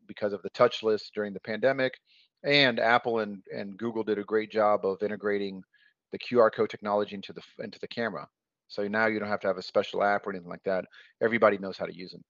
because 0.06 0.32
of 0.32 0.42
the 0.42 0.50
touchless 0.50 1.10
during 1.14 1.32
the 1.32 1.40
pandemic. 1.40 1.94
And 2.44 2.78
Apple 2.78 3.20
and, 3.20 3.42
and 3.54 3.76
Google 3.76 4.04
did 4.04 4.18
a 4.18 4.24
great 4.24 4.52
job 4.52 4.84
of 4.84 5.02
integrating 5.02 5.62
the 6.12 6.18
QR 6.18 6.52
code 6.52 6.70
technology 6.70 7.14
into 7.14 7.32
the 7.32 7.42
into 7.62 7.78
the 7.80 7.88
camera. 7.88 8.28
So 8.68 8.86
now 8.88 9.06
you 9.06 9.18
don't 9.18 9.28
have 9.28 9.40
to 9.40 9.46
have 9.46 9.58
a 9.58 9.62
special 9.62 10.02
app 10.02 10.26
or 10.26 10.30
anything 10.30 10.48
like 10.48 10.64
that. 10.64 10.84
Everybody 11.20 11.58
knows 11.58 11.78
how 11.78 11.86
to 11.86 11.94
use 11.94 12.12
them. 12.12 12.24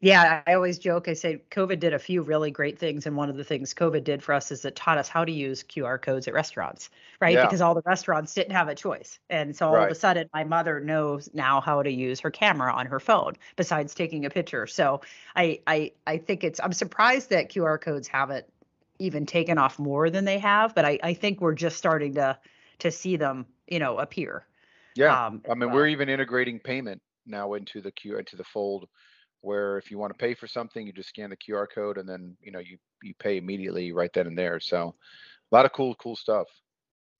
Yeah, 0.00 0.42
I 0.46 0.54
always 0.54 0.78
joke. 0.78 1.08
I 1.08 1.14
say 1.14 1.42
COVID 1.50 1.80
did 1.80 1.92
a 1.92 1.98
few 1.98 2.22
really 2.22 2.52
great 2.52 2.78
things, 2.78 3.06
and 3.06 3.16
one 3.16 3.28
of 3.28 3.36
the 3.36 3.42
things 3.42 3.74
COVID 3.74 4.04
did 4.04 4.22
for 4.22 4.32
us 4.32 4.52
is 4.52 4.64
it 4.64 4.76
taught 4.76 4.96
us 4.96 5.08
how 5.08 5.24
to 5.24 5.32
use 5.32 5.64
QR 5.64 6.00
codes 6.00 6.28
at 6.28 6.34
restaurants, 6.34 6.90
right? 7.20 7.34
Yeah. 7.34 7.46
Because 7.46 7.60
all 7.60 7.74
the 7.74 7.82
restaurants 7.84 8.32
didn't 8.32 8.52
have 8.52 8.68
a 8.68 8.76
choice, 8.76 9.18
and 9.28 9.56
so 9.56 9.66
all 9.66 9.74
right. 9.74 9.86
of 9.86 9.90
a 9.90 9.96
sudden, 9.96 10.30
my 10.32 10.44
mother 10.44 10.78
knows 10.78 11.28
now 11.34 11.60
how 11.60 11.82
to 11.82 11.90
use 11.90 12.20
her 12.20 12.30
camera 12.30 12.72
on 12.72 12.86
her 12.86 13.00
phone 13.00 13.34
besides 13.56 13.92
taking 13.92 14.24
a 14.24 14.30
picture. 14.30 14.68
So 14.68 15.00
I 15.34 15.60
I 15.66 15.90
I 16.06 16.18
think 16.18 16.44
it's 16.44 16.60
I'm 16.62 16.72
surprised 16.72 17.30
that 17.30 17.50
QR 17.50 17.80
codes 17.80 18.06
haven't 18.06 18.46
even 19.00 19.26
taken 19.26 19.58
off 19.58 19.80
more 19.80 20.10
than 20.10 20.24
they 20.24 20.38
have, 20.38 20.76
but 20.76 20.84
I 20.84 21.00
I 21.02 21.14
think 21.14 21.40
we're 21.40 21.54
just 21.54 21.76
starting 21.76 22.14
to 22.14 22.38
to 22.78 22.92
see 22.92 23.16
them, 23.16 23.46
you 23.66 23.80
know, 23.80 23.98
appear. 23.98 24.46
Yeah, 24.94 25.26
um, 25.26 25.42
I 25.50 25.54
mean, 25.54 25.68
well. 25.68 25.76
we're 25.76 25.88
even 25.88 26.08
integrating 26.08 26.58
payment 26.58 27.00
now 27.26 27.54
into 27.54 27.80
the 27.80 27.92
Q 27.92 28.18
into 28.18 28.36
the 28.36 28.44
fold, 28.44 28.88
where 29.40 29.78
if 29.78 29.90
you 29.90 29.98
want 29.98 30.12
to 30.12 30.18
pay 30.18 30.34
for 30.34 30.46
something, 30.46 30.86
you 30.86 30.92
just 30.92 31.08
scan 31.08 31.30
the 31.30 31.36
QR 31.36 31.66
code 31.72 31.98
and 31.98 32.08
then 32.08 32.36
you 32.40 32.52
know 32.52 32.58
you 32.58 32.78
you 33.02 33.14
pay 33.18 33.36
immediately 33.36 33.92
right 33.92 34.10
then 34.12 34.26
and 34.26 34.38
there. 34.38 34.60
So, 34.60 34.94
a 35.52 35.54
lot 35.54 35.64
of 35.64 35.72
cool 35.72 35.94
cool 35.96 36.16
stuff. 36.16 36.48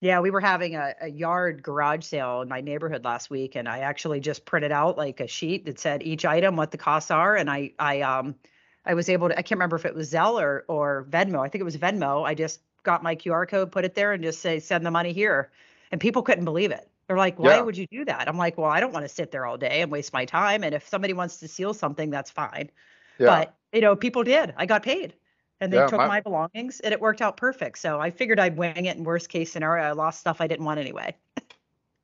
Yeah, 0.01 0.21
we 0.21 0.31
were 0.31 0.41
having 0.41 0.77
a, 0.77 0.95
a 1.01 1.09
yard 1.09 1.63
garage 1.63 2.05
sale 2.05 2.41
in 2.43 2.49
my 2.49 2.61
neighborhood 2.61 3.05
last 3.05 3.31
week, 3.31 3.57
and 3.57 3.69
I 3.69 3.81
actually 3.81 4.21
just 4.21 4.45
printed 4.45 4.71
out 4.71 4.97
like 4.97 5.19
a 5.19 5.27
sheet 5.27 5.65
that 5.67 5.81
said 5.81 6.05
each 6.05 6.25
item 6.25 6.55
what 6.55 6.71
the 6.71 6.79
costs 6.79 7.11
are, 7.11 7.37
and 7.37 7.51
I 7.51 7.73
I 7.79 8.03
um 8.03 8.37
I 8.85 8.95
was 8.95 9.09
able 9.09 9.29
to 9.29 9.39
I 9.39 9.43
can't 9.43 9.59
remember 9.59 9.77
if 9.77 9.85
it 9.85 9.95
was 9.95 10.13
Zelle 10.13 10.41
or 10.41 10.65
or 10.69 11.07
Venmo. 11.11 11.45
I 11.45 11.49
think 11.49 11.61
it 11.61 11.65
was 11.65 11.77
Venmo. 11.77 12.25
I 12.25 12.35
just 12.35 12.61
got 12.85 13.03
my 13.03 13.17
QR 13.17 13.49
code, 13.49 13.73
put 13.73 13.85
it 13.85 13.95
there, 13.95 14.13
and 14.13 14.23
just 14.23 14.41
say 14.41 14.61
send 14.61 14.87
the 14.87 14.91
money 14.91 15.13
here, 15.13 15.51
and 15.91 16.01
people 16.01 16.23
couldn't 16.23 16.45
believe 16.45 16.71
it. 16.71 16.89
They're 17.09 17.17
like, 17.17 17.39
why 17.39 17.57
yeah. 17.57 17.63
would 17.63 17.77
you 17.77 17.87
do 17.91 18.05
that? 18.05 18.29
I'm 18.29 18.37
like, 18.37 18.59
well, 18.59 18.71
I 18.71 18.81
don't 18.81 18.93
want 18.93 19.07
to 19.07 19.09
sit 19.09 19.31
there 19.31 19.47
all 19.47 19.57
day 19.57 19.81
and 19.81 19.91
waste 19.91 20.13
my 20.13 20.27
time. 20.27 20.63
And 20.63 20.75
if 20.75 20.87
somebody 20.87 21.15
wants 21.15 21.39
to 21.39 21.49
steal 21.49 21.73
something, 21.73 22.11
that's 22.11 22.31
fine. 22.31 22.71
Yeah. 23.19 23.27
But 23.27 23.55
you 23.73 23.81
know, 23.81 23.97
people 23.97 24.23
did. 24.25 24.53
I 24.59 24.67
got 24.67 24.83
paid, 24.83 25.15
and 25.61 25.73
they 25.73 25.79
yeah, 25.79 25.87
took 25.87 25.99
my... 25.99 26.07
my 26.07 26.21
belongings, 26.21 26.81
and 26.81 26.93
it 26.93 27.01
worked 27.01 27.23
out 27.23 27.39
perfect. 27.39 27.79
So 27.79 27.99
I 27.99 28.11
figured 28.11 28.39
I'd 28.39 28.59
wing 28.59 28.85
it. 28.85 28.97
In 28.97 29.05
worst 29.05 29.31
case 29.31 29.51
scenario, 29.51 29.85
I 29.85 29.93
lost 29.93 30.21
stuff 30.21 30.41
I 30.41 30.47
didn't 30.47 30.67
want 30.67 30.79
anyway. 30.81 31.17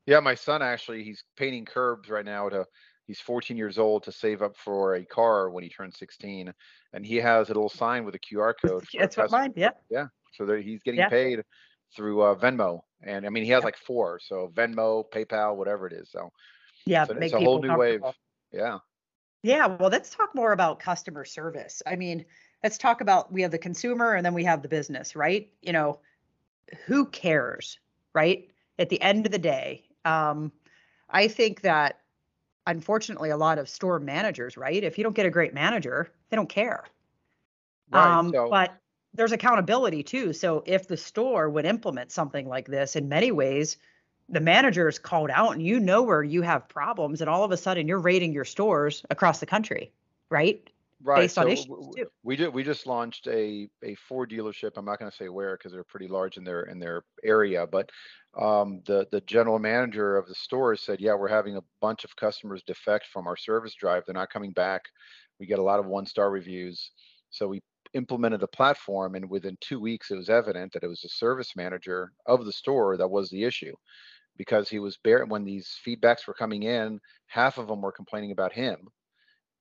yeah, 0.07 0.21
my 0.21 0.35
son 0.35 0.63
actually, 0.63 1.05
he's 1.05 1.23
painting 1.37 1.65
curbs 1.65 2.09
right 2.09 2.25
now 2.25 2.49
to. 2.49 2.67
He's 3.07 3.21
14 3.21 3.59
years 3.59 3.77
old 3.77 4.03
to 4.05 4.13
save 4.13 4.41
up 4.41 4.57
for 4.57 4.95
a 4.95 5.05
car 5.05 5.51
when 5.51 5.63
he 5.63 5.69
turns 5.69 5.99
16, 5.99 6.55
and 6.95 7.05
he 7.05 7.17
has 7.17 7.51
a 7.51 7.53
little 7.53 7.69
sign 7.69 8.07
with 8.07 8.15
a 8.15 8.19
QR 8.19 8.55
code. 8.65 8.83
That's 8.99 9.19
what 9.19 9.31
mine. 9.31 9.53
Yeah. 9.55 9.73
Yeah. 9.91 10.07
So 10.33 10.47
that 10.47 10.63
he's 10.63 10.83
getting 10.83 11.07
paid 11.11 11.45
through 11.95 12.23
uh, 12.23 12.35
Venmo, 12.35 12.81
and 13.05 13.27
I 13.27 13.29
mean 13.29 13.45
he 13.45 13.51
has 13.51 13.65
like 13.65 13.77
four, 13.77 14.19
so 14.21 14.51
Venmo, 14.55 15.05
PayPal, 15.11 15.57
whatever 15.57 15.87
it 15.87 15.93
is. 15.93 16.11
So 16.11 16.31
yeah, 16.87 17.05
so 17.05 17.15
it's 17.15 17.33
a 17.33 17.41
whole 17.41 17.61
new 17.61 17.77
wave. 17.77 18.03
Yeah. 18.53 18.79
Yeah, 19.43 19.67
well, 19.67 19.91
let's 19.91 20.11
talk 20.11 20.35
more 20.35 20.53
about 20.53 20.81
customer 20.81 21.25
service. 21.25 21.83
I 21.87 21.97
mean, 21.97 22.25
let's 22.63 22.79
talk 22.79 23.03
about 23.03 23.31
we 23.31 23.43
have 23.43 23.51
the 23.51 23.59
consumer 23.59 24.15
and 24.15 24.25
then 24.25 24.33
we 24.33 24.45
have 24.45 24.63
the 24.63 24.69
business, 24.69 25.15
right? 25.15 25.53
You 25.61 25.73
know, 25.73 26.01
who 26.87 27.07
cares, 27.07 27.79
right? 28.15 28.51
At 28.79 28.89
the 28.89 29.01
end 29.03 29.27
of 29.27 29.33
the 29.33 29.39
day, 29.39 29.85
um, 30.05 30.51
I 31.11 31.29
think 31.29 31.61
that 31.61 32.01
unfortunately 32.67 33.31
a 33.31 33.37
lot 33.37 33.59
of 33.59 33.69
store 33.69 33.99
managers, 34.01 34.57
right? 34.57 34.83
If 34.83 34.97
you 34.97 35.05
don't 35.05 35.15
get 35.15 35.27
a 35.27 35.31
great 35.31 35.53
manager, 35.53 36.11
they 36.31 36.37
don't 36.37 36.49
care. 36.49 36.85
Right, 37.91 38.19
um, 38.19 38.31
so- 38.31 38.49
but 38.49 38.75
there's 39.15 39.33
accountability 39.33 40.03
too. 40.03 40.33
So 40.33 40.63
if 40.67 40.89
the 40.89 40.97
store 40.97 41.49
would 41.51 41.65
implement 41.67 42.13
something 42.13 42.49
like 42.49 42.67
this, 42.67 42.97
in 42.97 43.09
many 43.09 43.33
ways, 43.33 43.77
the 44.29 44.41
manager 44.41 44.89
is 44.89 44.99
called 44.99 45.31
out 45.31 45.53
and 45.53 45.63
you 45.63 45.79
know 45.81 46.03
where 46.03 46.23
you 46.23 46.43
have 46.43 46.69
problems, 46.69 47.21
and 47.21 47.31
all 47.31 47.45
of 47.45 47.51
a 47.53 47.57
sudden 47.57 47.89
you're 47.89 48.01
rating 48.01 48.33
your 48.33 48.45
stores 48.45 49.05
across 49.11 49.41
the 49.41 49.47
country, 49.47 49.93
right? 50.31 50.69
Right. 51.03 51.35
based 51.35 51.39
on 51.39 51.49
So 51.49 51.49
issues 51.49 51.67
w- 51.69 51.83
w- 51.83 51.97
too. 51.97 52.11
we 52.23 52.37
just 52.37 52.53
we 52.53 52.63
just 52.63 52.87
launched 52.87 53.27
a 53.27 53.69
a 53.83 53.95
Ford 53.97 54.31
dealership. 54.31 54.73
I'm 54.77 54.85
not 54.87 54.99
going 54.99 55.11
to 55.11 55.17
say 55.17 55.29
where 55.29 55.57
because 55.57 55.73
they're 55.73 55.85
pretty 55.85 56.09
large 56.09 56.37
in 56.39 56.45
their 56.45 56.63
in 56.63 56.79
their 56.79 57.05
area, 57.23 57.67
but 57.67 57.91
um, 58.41 58.81
the 58.87 59.07
the 59.11 59.21
general 59.23 59.59
manager 59.59 60.17
of 60.17 60.27
the 60.29 60.35
store 60.35 60.77
said, 60.77 61.01
"Yeah, 61.01 61.15
we're 61.15 61.29
having 61.29 61.57
a 61.57 61.65
bunch 61.81 62.05
of 62.05 62.17
customers 62.17 62.63
defect 62.63 63.07
from 63.07 63.27
our 63.27 63.37
service 63.37 63.75
drive. 63.75 64.05
They're 64.07 64.15
not 64.15 64.31
coming 64.31 64.53
back. 64.53 64.83
We 65.39 65.47
get 65.47 65.59
a 65.59 65.63
lot 65.63 65.81
of 65.81 65.87
one 65.87 66.07
star 66.07 66.31
reviews." 66.31 66.93
So 67.31 67.49
we 67.49 67.61
implemented 67.95 68.41
the 68.41 68.49
platform, 68.49 69.15
and 69.15 69.29
within 69.31 69.57
two 69.61 69.81
weeks, 69.81 70.11
it 70.11 70.17
was 70.17 70.29
evident 70.29 70.73
that 70.73 70.83
it 70.85 70.89
was 70.89 71.01
the 71.01 71.09
service 71.09 71.57
manager 71.57 72.13
of 72.27 72.45
the 72.45 72.53
store 72.53 72.97
that 72.97 73.09
was 73.09 73.31
the 73.31 73.45
issue 73.45 73.75
because 74.37 74.69
he 74.69 74.79
was 74.81 74.99
bare 74.99 75.25
when 75.27 75.45
these 75.45 75.79
feedbacks 75.87 76.27
were 76.27 76.35
coming 76.35 76.65
in, 76.65 77.01
half 77.27 77.59
of 77.59 77.69
them 77.69 77.81
were 77.81 77.93
complaining 77.93 78.33
about 78.33 78.53
him 78.53 78.89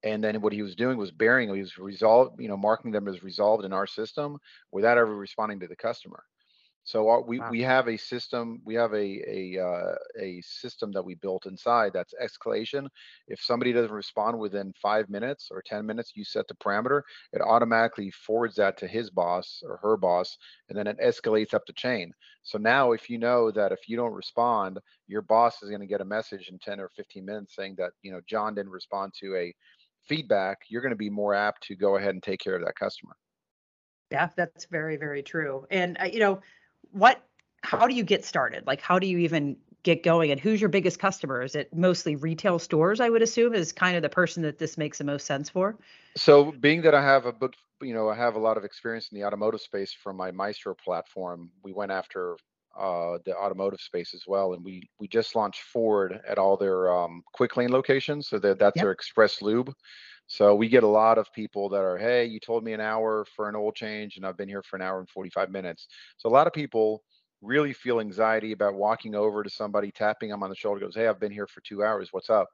and 0.03 0.23
then 0.23 0.41
what 0.41 0.53
he 0.53 0.61
was 0.61 0.75
doing 0.75 0.97
was 0.97 1.11
burying 1.11 1.47
them. 1.47 1.55
He 1.55 1.61
was 1.61 1.77
resolved, 1.77 2.39
you 2.41 2.49
know, 2.49 2.57
marking 2.57 2.91
them 2.91 3.07
as 3.07 3.23
resolved 3.23 3.65
in 3.65 3.73
our 3.73 3.87
system 3.87 4.37
without 4.71 4.97
ever 4.97 5.15
responding 5.15 5.59
to 5.61 5.67
the 5.67 5.75
customer. 5.75 6.23
So 6.85 7.07
our, 7.07 7.21
we 7.21 7.39
Wow. 7.39 7.49
we 7.49 7.61
have 7.61 7.87
a 7.87 7.97
system, 7.97 8.61
we 8.65 8.75
have 8.75 8.93
a 8.93 9.57
a 9.57 9.59
uh, 9.65 9.95
a 10.19 10.41
system 10.41 10.91
that 10.91 11.03
we 11.03 11.15
built 11.15 11.45
inside 11.45 11.93
that's 11.93 12.13
escalation. 12.21 12.87
If 13.27 13.41
somebody 13.41 13.71
doesn't 13.71 13.91
respond 13.91 14.37
within 14.37 14.73
five 14.81 15.09
minutes 15.09 15.47
or 15.49 15.61
ten 15.61 15.85
minutes, 15.85 16.11
you 16.15 16.23
set 16.25 16.47
the 16.47 16.55
parameter. 16.55 17.01
It 17.31 17.41
automatically 17.41 18.11
forwards 18.11 18.55
that 18.55 18.77
to 18.77 18.87
his 18.87 19.09
boss 19.09 19.61
or 19.63 19.77
her 19.77 19.95
boss, 19.97 20.37
and 20.69 20.77
then 20.77 20.87
it 20.87 20.99
escalates 20.99 21.53
up 21.53 21.65
the 21.65 21.73
chain. 21.73 22.11
So 22.43 22.57
now, 22.57 22.91
if 22.91 23.09
you 23.09 23.17
know 23.17 23.49
that 23.51 23.71
if 23.71 23.87
you 23.87 23.95
don't 23.95 24.13
respond, 24.13 24.79
your 25.07 25.21
boss 25.21 25.63
is 25.63 25.69
going 25.69 25.81
to 25.81 25.87
get 25.87 26.01
a 26.01 26.05
message 26.05 26.49
in 26.49 26.59
ten 26.59 26.79
or 26.79 26.89
fifteen 26.89 27.25
minutes 27.25 27.55
saying 27.55 27.75
that 27.77 27.91
you 28.01 28.11
know 28.11 28.21
John 28.27 28.55
didn't 28.55 28.71
respond 28.71 29.13
to 29.19 29.35
a 29.35 29.53
feedback, 30.07 30.59
you're 30.67 30.81
going 30.81 30.91
to 30.91 30.97
be 30.97 31.09
more 31.09 31.33
apt 31.33 31.63
to 31.63 31.75
go 31.75 31.95
ahead 31.95 32.09
and 32.09 32.21
take 32.21 32.39
care 32.41 32.55
of 32.55 32.65
that 32.65 32.75
customer. 32.75 33.15
Yeah, 34.11 34.29
that's 34.35 34.65
very, 34.65 34.97
very 34.97 35.23
true. 35.23 35.65
And 35.71 35.97
uh, 35.99 36.05
you 36.05 36.19
know, 36.19 36.41
what 36.93 37.21
how 37.61 37.87
do 37.87 37.95
you 37.95 38.03
get 38.03 38.23
started? 38.25 38.65
Like 38.65 38.81
how 38.81 38.99
do 38.99 39.07
you 39.07 39.19
even 39.19 39.57
get 39.83 40.03
going 40.03 40.31
and 40.31 40.39
who's 40.39 40.61
your 40.61 40.69
biggest 40.69 40.99
customer? 40.99 41.41
Is 41.41 41.55
it 41.55 41.73
mostly 41.73 42.15
retail 42.15 42.57
stores, 42.57 42.99
I 42.99 43.09
would 43.09 43.21
assume, 43.21 43.53
is 43.53 43.71
kind 43.71 43.95
of 43.95 44.01
the 44.01 44.09
person 44.09 44.43
that 44.43 44.57
this 44.57 44.77
makes 44.77 44.97
the 44.97 45.03
most 45.03 45.25
sense 45.25 45.49
for? 45.49 45.77
So, 46.15 46.51
being 46.51 46.81
that 46.83 46.95
I 46.95 47.03
have 47.03 47.25
a 47.25 47.33
book, 47.33 47.53
you 47.81 47.93
know, 47.93 48.07
I 48.07 48.15
have 48.15 48.35
a 48.35 48.39
lot 48.39 48.57
of 48.57 48.63
experience 48.63 49.09
in 49.11 49.19
the 49.19 49.25
automotive 49.25 49.61
space 49.61 49.93
from 49.93 50.15
my 50.15 50.31
Maestro 50.31 50.75
platform. 50.75 51.51
We 51.63 51.73
went 51.73 51.91
after 51.91 52.37
uh, 52.77 53.17
the 53.25 53.35
automotive 53.35 53.81
space 53.81 54.13
as 54.13 54.23
well, 54.27 54.53
and 54.53 54.63
we 54.63 54.89
we 54.99 55.07
just 55.07 55.35
launched 55.35 55.61
Ford 55.61 56.19
at 56.27 56.37
all 56.37 56.57
their 56.57 56.91
um, 56.91 57.21
quick 57.33 57.55
lane 57.57 57.71
locations. 57.71 58.27
So 58.29 58.39
that 58.39 58.59
that's 58.59 58.77
Yep. 58.77 58.83
their 58.83 58.91
express 58.91 59.41
lube. 59.41 59.73
So 60.27 60.55
we 60.55 60.69
get 60.69 60.83
a 60.83 60.87
lot 60.87 61.17
of 61.17 61.31
people 61.33 61.69
that 61.69 61.81
are, 61.81 61.97
hey, 61.97 62.25
you 62.25 62.39
told 62.39 62.63
me 62.63 62.73
an 62.73 62.79
hour 62.79 63.25
for 63.35 63.49
an 63.49 63.55
oil 63.55 63.71
change, 63.71 64.17
and 64.17 64.25
I've 64.25 64.37
been 64.37 64.49
here 64.49 64.63
for 64.63 64.77
an 64.77 64.81
hour 64.81 64.99
and 64.99 65.09
45 65.09 65.51
minutes. 65.51 65.87
So 66.17 66.29
a 66.29 66.31
lot 66.31 66.47
of 66.47 66.53
people 66.53 67.03
really 67.41 67.73
feel 67.73 67.99
anxiety 67.99 68.53
about 68.53 68.73
walking 68.73 69.15
over 69.15 69.43
to 69.43 69.49
somebody, 69.49 69.91
tapping 69.91 70.29
them 70.29 70.41
on 70.43 70.49
the 70.49 70.55
shoulder, 70.55 70.79
goes, 70.79 70.95
hey, 70.95 71.07
I've 71.07 71.19
been 71.19 71.31
here 71.31 71.47
for 71.47 71.61
two 71.61 71.83
hours. 71.83 72.09
What's 72.11 72.29
up? 72.29 72.47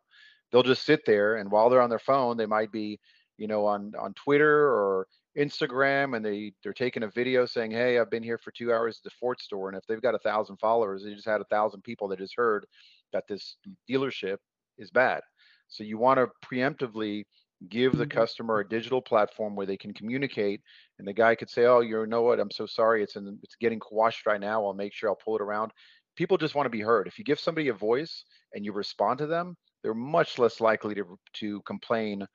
They'll 0.51 0.63
just 0.63 0.83
sit 0.83 1.05
there, 1.05 1.35
and 1.38 1.51
while 1.51 1.69
they're 1.69 1.81
on 1.81 1.91
their 1.91 1.99
phone, 1.99 2.35
they 2.38 2.47
might 2.47 2.71
be, 2.71 2.99
you 3.38 3.47
know, 3.47 3.65
on 3.67 3.93
on 3.99 4.13
Twitter 4.15 4.67
or 4.67 5.07
Instagram, 5.38 6.15
and 6.15 6.25
they 6.25 6.53
they're 6.63 6.74
taking 6.74 7.03
a 7.03 7.09
video 7.09 7.45
saying, 7.45 7.71
hey, 7.71 8.00
I've 8.00 8.09
been 8.09 8.24
here 8.24 8.38
for 8.38 8.51
two 8.51 8.74
hours 8.74 8.98
at 9.00 9.03
the 9.03 9.15
Ford 9.19 9.39
store, 9.39 9.69
and 9.69 9.77
if 9.77 9.86
they've 9.88 10.01
got 10.01 10.15
a 10.15 10.19
thousand 10.19 10.57
followers, 10.57 11.03
they 11.03 11.13
just 11.13 11.27
had 11.27 11.41
a 11.41 11.45
thousand 11.45 11.81
people 11.83 12.07
that 12.09 12.19
just 12.19 12.36
heard 12.36 12.65
that 13.13 13.25
this 13.27 13.57
dealership 13.89 14.38
is 14.77 14.91
bad. 14.91 15.21
So 15.67 15.83
you 15.83 15.98
want 15.98 16.17
to 16.19 16.27
preemptively 16.48 17.25
give 17.67 17.98
the 17.98 18.05
Mhm. 18.05 18.07
customer 18.07 18.59
a 18.59 18.67
digital 18.67 19.01
platform 19.01 19.55
where 19.55 19.65
they 19.65 19.75
can 19.77 19.93
communicate 19.93 20.62
and 20.98 21.05
the 21.07 21.13
guy 21.13 21.36
could 21.36 21.50
say 21.50 21.65
oh 21.65 21.81
you 21.81 22.05
know 22.07 22.21
what? 22.21 22.39
I'm 22.39 22.51
so 22.51 22.65
sorry. 22.65 23.03
It's 23.03 23.15
in 23.17 23.39
it's 23.43 23.55
getting 23.55 23.81
washed 23.91 24.25
right 24.25 24.39
now. 24.39 24.65
I'll 24.65 24.74
make 24.74 24.93
sure 24.93 25.09
i'll 25.09 25.15
pull 25.15 25.36
it 25.36 25.41
around. 25.41 25.71
People 26.15 26.38
just 26.38 26.55
want 26.55 26.65
to 26.65 26.69
be 26.69 26.81
heard. 26.81 27.07
If 27.07 27.17
you 27.17 27.25
give 27.25 27.39
somebody 27.39 27.67
a 27.67 27.74
voice 27.74 28.24
and 28.53 28.63
you 28.65 28.71
respond 28.74 29.19
to 29.19 29.27
them 29.27 29.55
they're 29.81 29.93
much 29.93 30.38
less 30.38 30.59
likely 30.59 30.93
to 30.95 31.17
to 31.33 31.62
complain 31.62 32.25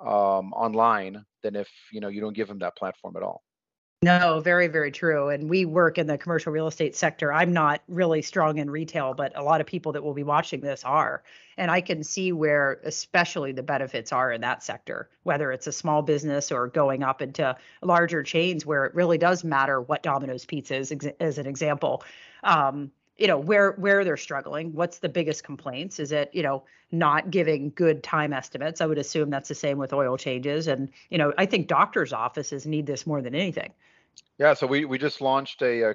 um, 0.00 0.52
online 0.52 1.24
than 1.42 1.56
if 1.56 1.68
you 1.92 2.00
know 2.00 2.08
you 2.08 2.20
don't 2.20 2.34
give 2.34 2.48
them 2.48 2.58
that 2.58 2.76
platform 2.76 3.16
at 3.16 3.22
all 3.22 3.42
No, 4.02 4.40
very, 4.40 4.66
very 4.66 4.90
true. 4.90 5.28
And 5.28 5.50
we 5.50 5.66
work 5.66 5.98
in 5.98 6.06
the 6.06 6.16
commercial 6.16 6.52
real 6.52 6.66
estate 6.66 6.96
sector. 6.96 7.34
I'm 7.34 7.52
not 7.52 7.82
really 7.86 8.22
strong 8.22 8.56
in 8.56 8.70
retail, 8.70 9.12
but 9.12 9.36
a 9.36 9.42
lot 9.42 9.60
of 9.60 9.66
people 9.66 9.92
that 9.92 10.02
will 10.02 10.14
be 10.14 10.22
watching 10.22 10.60
this 10.62 10.84
are. 10.84 11.22
And 11.58 11.70
I 11.70 11.82
can 11.82 12.02
see 12.02 12.32
where, 12.32 12.80
especially, 12.84 13.52
the 13.52 13.62
benefits 13.62 14.10
are 14.10 14.32
in 14.32 14.40
that 14.40 14.62
sector, 14.62 15.10
whether 15.24 15.52
it's 15.52 15.66
a 15.66 15.72
small 15.72 16.00
business 16.00 16.50
or 16.50 16.68
going 16.68 17.02
up 17.02 17.20
into 17.20 17.54
larger 17.82 18.22
chains 18.22 18.64
where 18.64 18.86
it 18.86 18.94
really 18.94 19.18
does 19.18 19.44
matter 19.44 19.82
what 19.82 20.02
Domino's 20.02 20.46
Pizza 20.46 20.76
is, 20.76 20.92
as 21.20 21.36
an 21.36 21.46
example. 21.46 22.02
Um, 22.42 22.92
you 23.20 23.26
know, 23.26 23.38
where 23.38 23.72
where 23.72 24.02
they're 24.02 24.16
struggling, 24.16 24.72
what's 24.72 24.98
the 24.98 25.08
biggest 25.08 25.44
complaints? 25.44 26.00
Is 26.00 26.10
it, 26.10 26.30
you 26.32 26.42
know, 26.42 26.64
not 26.90 27.30
giving 27.30 27.70
good 27.76 28.02
time 28.02 28.32
estimates? 28.32 28.80
I 28.80 28.86
would 28.86 28.96
assume 28.96 29.28
that's 29.28 29.48
the 29.50 29.54
same 29.54 29.76
with 29.76 29.92
oil 29.92 30.16
changes. 30.16 30.68
And, 30.68 30.88
you 31.10 31.18
know, 31.18 31.34
I 31.36 31.44
think 31.44 31.68
doctors' 31.68 32.14
offices 32.14 32.66
need 32.66 32.86
this 32.86 33.06
more 33.06 33.20
than 33.20 33.34
anything. 33.34 33.72
Yeah, 34.38 34.54
so 34.54 34.66
we 34.66 34.86
we 34.86 34.96
just 34.96 35.20
launched 35.20 35.60
a, 35.60 35.82
a 35.82 35.94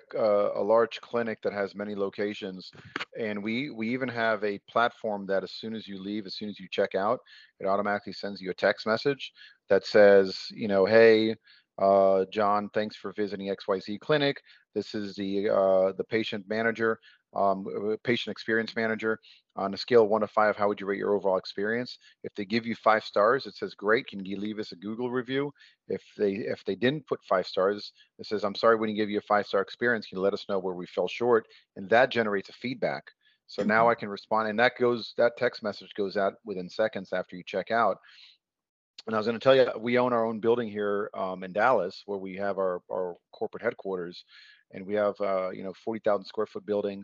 a 0.55 0.63
large 0.63 1.01
clinic 1.01 1.41
that 1.41 1.51
has 1.51 1.73
many 1.73 1.95
locations, 1.95 2.71
and 3.19 3.43
we 3.43 3.71
we 3.71 3.89
even 3.89 4.07
have 4.07 4.43
a 4.43 4.59
platform 4.69 5.25
that 5.25 5.43
as 5.43 5.51
soon 5.51 5.73
as 5.73 5.87
you 5.87 5.99
leave, 5.99 6.27
as 6.27 6.35
soon 6.35 6.49
as 6.49 6.59
you 6.59 6.67
check 6.69 6.93
out, 6.93 7.21
it 7.59 7.65
automatically 7.65 8.13
sends 8.13 8.39
you 8.39 8.51
a 8.51 8.53
text 8.53 8.85
message 8.85 9.33
that 9.67 9.83
says, 9.83 10.37
you 10.51 10.67
know, 10.67 10.85
hey, 10.85 11.35
uh, 11.79 12.25
John, 12.31 12.69
thanks 12.69 12.95
for 12.95 13.11
visiting 13.13 13.47
XYZ 13.47 13.99
Clinic. 13.99 14.41
This 14.75 14.93
is 14.93 15.15
the 15.15 15.49
uh, 15.49 15.93
the 15.93 16.03
patient 16.03 16.45
manager, 16.47 16.99
um, 17.33 17.65
uh, 17.65 17.95
patient 18.03 18.31
experience 18.31 18.75
manager. 18.75 19.19
On 19.55 19.73
a 19.73 19.77
scale 19.77 20.03
of 20.03 20.09
one 20.09 20.19
to 20.19 20.27
five, 20.27 20.57
how 20.57 20.67
would 20.67 20.81
you 20.81 20.85
rate 20.85 20.99
your 20.99 21.13
overall 21.13 21.37
experience? 21.37 21.97
If 22.25 22.35
they 22.35 22.43
give 22.43 22.65
you 22.65 22.75
five 22.75 23.05
stars, 23.05 23.45
it 23.45 23.55
says 23.55 23.73
great. 23.73 24.07
Can 24.07 24.25
you 24.25 24.37
leave 24.37 24.59
us 24.59 24.73
a 24.73 24.75
Google 24.75 25.09
review? 25.09 25.53
If 25.87 26.03
they 26.17 26.33
if 26.33 26.63
they 26.65 26.75
didn't 26.75 27.07
put 27.07 27.23
five 27.23 27.47
stars, 27.47 27.93
it 28.19 28.25
says, 28.25 28.43
I'm 28.43 28.55
sorry 28.55 28.75
we 28.75 28.87
didn't 28.87 28.97
give 28.97 29.09
you 29.09 29.19
a 29.19 29.21
five 29.21 29.47
star 29.47 29.61
experience. 29.61 30.07
Can 30.07 30.17
you 30.17 30.23
let 30.23 30.33
us 30.33 30.45
know 30.49 30.59
where 30.59 30.75
we 30.75 30.85
fell 30.87 31.07
short? 31.07 31.47
And 31.77 31.89
that 31.89 32.11
generates 32.11 32.49
a 32.49 32.53
feedback. 32.53 33.05
So 33.47 33.63
now 33.63 33.89
I 33.89 33.95
can 33.95 34.09
respond, 34.09 34.49
and 34.49 34.59
that 34.59 34.73
goes 34.77 35.13
that 35.17 35.37
text 35.37 35.63
message 35.63 35.93
goes 35.95 36.17
out 36.17 36.33
within 36.43 36.67
seconds 36.67 37.13
after 37.13 37.35
you 37.35 37.43
check 37.45 37.71
out. 37.71 37.97
And 39.07 39.15
I 39.15 39.19
was 39.19 39.27
going 39.27 39.39
to 39.39 39.43
tell 39.43 39.55
you, 39.55 39.67
we 39.79 39.99
own 39.99 40.13
our 40.13 40.25
own 40.25 40.39
building 40.39 40.67
here 40.67 41.11
um, 41.13 41.43
in 41.43 41.53
Dallas, 41.53 42.01
where 42.07 42.17
we 42.17 42.35
have 42.37 42.57
our 42.57 42.81
our 42.91 43.15
corporate 43.31 43.63
headquarters, 43.63 44.25
and 44.71 44.85
we 44.85 44.93
have 44.95 45.15
uh, 45.21 45.49
you 45.51 45.63
know 45.63 45.73
40,000 45.83 46.25
square 46.25 46.45
foot 46.47 46.65
building. 46.65 47.03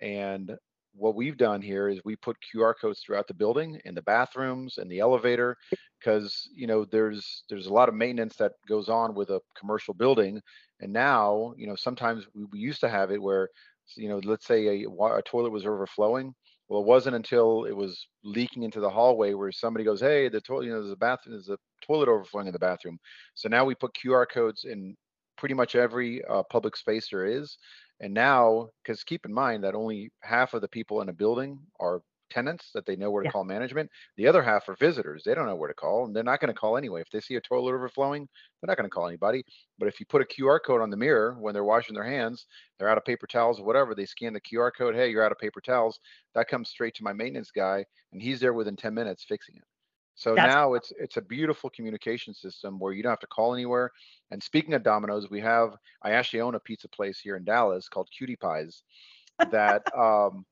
And 0.00 0.52
what 0.94 1.14
we've 1.14 1.36
done 1.36 1.62
here 1.62 1.88
is 1.88 2.00
we 2.04 2.16
put 2.16 2.36
QR 2.54 2.74
codes 2.78 3.00
throughout 3.00 3.26
the 3.26 3.34
building, 3.34 3.80
in 3.84 3.94
the 3.94 4.02
bathrooms, 4.02 4.78
and 4.78 4.90
the 4.90 4.98
elevator, 4.98 5.56
because 5.98 6.48
you 6.54 6.66
know 6.66 6.84
there's 6.84 7.44
there's 7.48 7.66
a 7.66 7.72
lot 7.72 7.88
of 7.88 7.94
maintenance 7.94 8.36
that 8.36 8.52
goes 8.68 8.88
on 8.88 9.14
with 9.14 9.30
a 9.30 9.40
commercial 9.58 9.94
building, 9.94 10.40
and 10.80 10.92
now 10.92 11.54
you 11.56 11.66
know 11.66 11.76
sometimes 11.76 12.26
we, 12.34 12.44
we 12.52 12.58
used 12.58 12.80
to 12.80 12.88
have 12.88 13.10
it 13.10 13.22
where 13.22 13.48
you 13.96 14.08
know 14.08 14.20
let's 14.24 14.46
say 14.46 14.84
a, 14.84 14.88
a 14.88 15.22
toilet 15.22 15.50
was 15.50 15.66
overflowing. 15.66 16.34
Well, 16.68 16.80
it 16.80 16.86
wasn't 16.86 17.16
until 17.16 17.64
it 17.64 17.76
was 17.76 18.06
leaking 18.24 18.62
into 18.62 18.80
the 18.80 18.88
hallway 18.88 19.34
where 19.34 19.52
somebody 19.52 19.84
goes, 19.84 20.00
"Hey, 20.00 20.28
the 20.28 20.40
toilet, 20.40 20.66
you 20.66 20.72
know, 20.72 20.80
there's 20.80 20.92
a 20.92 20.96
bathroom, 20.96 21.34
there's 21.34 21.48
a 21.50 21.58
toilet 21.86 22.08
overflowing 22.08 22.46
in 22.46 22.52
the 22.52 22.58
bathroom." 22.58 22.98
So 23.34 23.48
now 23.48 23.64
we 23.64 23.74
put 23.74 23.94
QR 23.94 24.26
codes 24.26 24.64
in 24.64 24.96
pretty 25.42 25.56
much 25.56 25.74
every 25.76 26.24
uh, 26.26 26.44
public 26.44 26.76
space 26.78 27.10
there 27.10 27.26
is. 27.26 27.58
And 28.00 28.14
now, 28.14 28.70
because 28.84 29.04
keep 29.04 29.26
in 29.26 29.34
mind 29.34 29.64
that 29.64 29.74
only 29.74 30.12
half 30.22 30.54
of 30.54 30.62
the 30.62 30.68
people 30.68 31.02
in 31.02 31.10
a 31.10 31.12
building 31.12 31.58
are 31.80 32.02
tenants 32.30 32.70
that 32.74 32.86
they 32.86 32.96
know 32.96 33.10
where 33.10 33.24
to 33.24 33.26
Yeah. 33.26 33.32
call 33.32 33.44
management. 33.44 33.90
The 34.16 34.28
other 34.28 34.42
half 34.42 34.68
are 34.68 34.76
visitors. 34.76 35.24
They 35.24 35.34
don't 35.34 35.46
know 35.46 35.56
where 35.56 35.68
to 35.68 35.74
call, 35.74 36.06
and 36.06 36.16
they're 36.16 36.22
not 36.24 36.40
going 36.40 36.54
to 36.54 36.58
call 36.60 36.78
anyway. 36.78 37.02
If 37.02 37.10
they 37.10 37.20
see 37.20 37.36
a 37.36 37.42
toilet 37.42 37.74
overflowing, 37.74 38.28
they're 38.62 38.68
not 38.68 38.78
going 38.78 38.88
to 38.88 38.94
call 38.94 39.08
anybody. 39.08 39.44
But 39.78 39.88
if 39.88 40.00
you 40.00 40.06
put 40.06 40.22
a 40.22 40.26
QR 40.26 40.60
code 40.60 40.80
on 40.80 40.90
the 40.90 40.96
mirror 40.96 41.36
when 41.40 41.54
they're 41.54 41.64
washing 41.64 41.94
their 41.94 42.04
hands, 42.04 42.46
they're 42.78 42.88
out 42.88 42.98
of 42.98 43.04
paper 43.04 43.26
towels 43.26 43.60
or 43.60 43.66
whatever, 43.66 43.94
they 43.96 44.06
scan 44.06 44.32
the 44.32 44.40
QR 44.40 44.70
code. 44.70 44.94
Hey, 44.94 45.10
you're 45.10 45.24
out 45.24 45.32
of 45.32 45.38
paper 45.38 45.60
towels. 45.60 46.00
That 46.34 46.48
comes 46.48 46.70
straight 46.70 46.94
to 46.96 47.04
my 47.04 47.12
maintenance 47.12 47.50
guy, 47.50 47.84
and 48.12 48.22
he's 48.22 48.40
there 48.40 48.54
within 48.54 48.76
10 48.76 48.94
minutes 48.94 49.24
fixing 49.24 49.56
it. 49.56 49.64
So 50.14 50.34
That's 50.34 50.54
now 50.54 50.74
it's 50.74 50.92
it's 50.98 51.16
a 51.16 51.22
beautiful 51.22 51.70
communication 51.70 52.34
system 52.34 52.78
where 52.78 52.92
you 52.92 53.02
don't 53.02 53.10
have 53.10 53.20
to 53.20 53.26
call 53.26 53.54
anywhere. 53.54 53.90
And 54.30 54.42
speaking 54.42 54.74
of 54.74 54.82
Domino's, 54.82 55.30
we 55.30 55.40
have 55.40 55.76
I 56.02 56.12
actually 56.12 56.40
own 56.40 56.54
a 56.54 56.60
pizza 56.60 56.88
place 56.88 57.18
here 57.18 57.36
in 57.36 57.44
Dallas 57.44 57.88
called 57.88 58.08
Cutie 58.16 58.36
Pies 58.36 58.82
that 59.50 59.82
um 59.96 60.44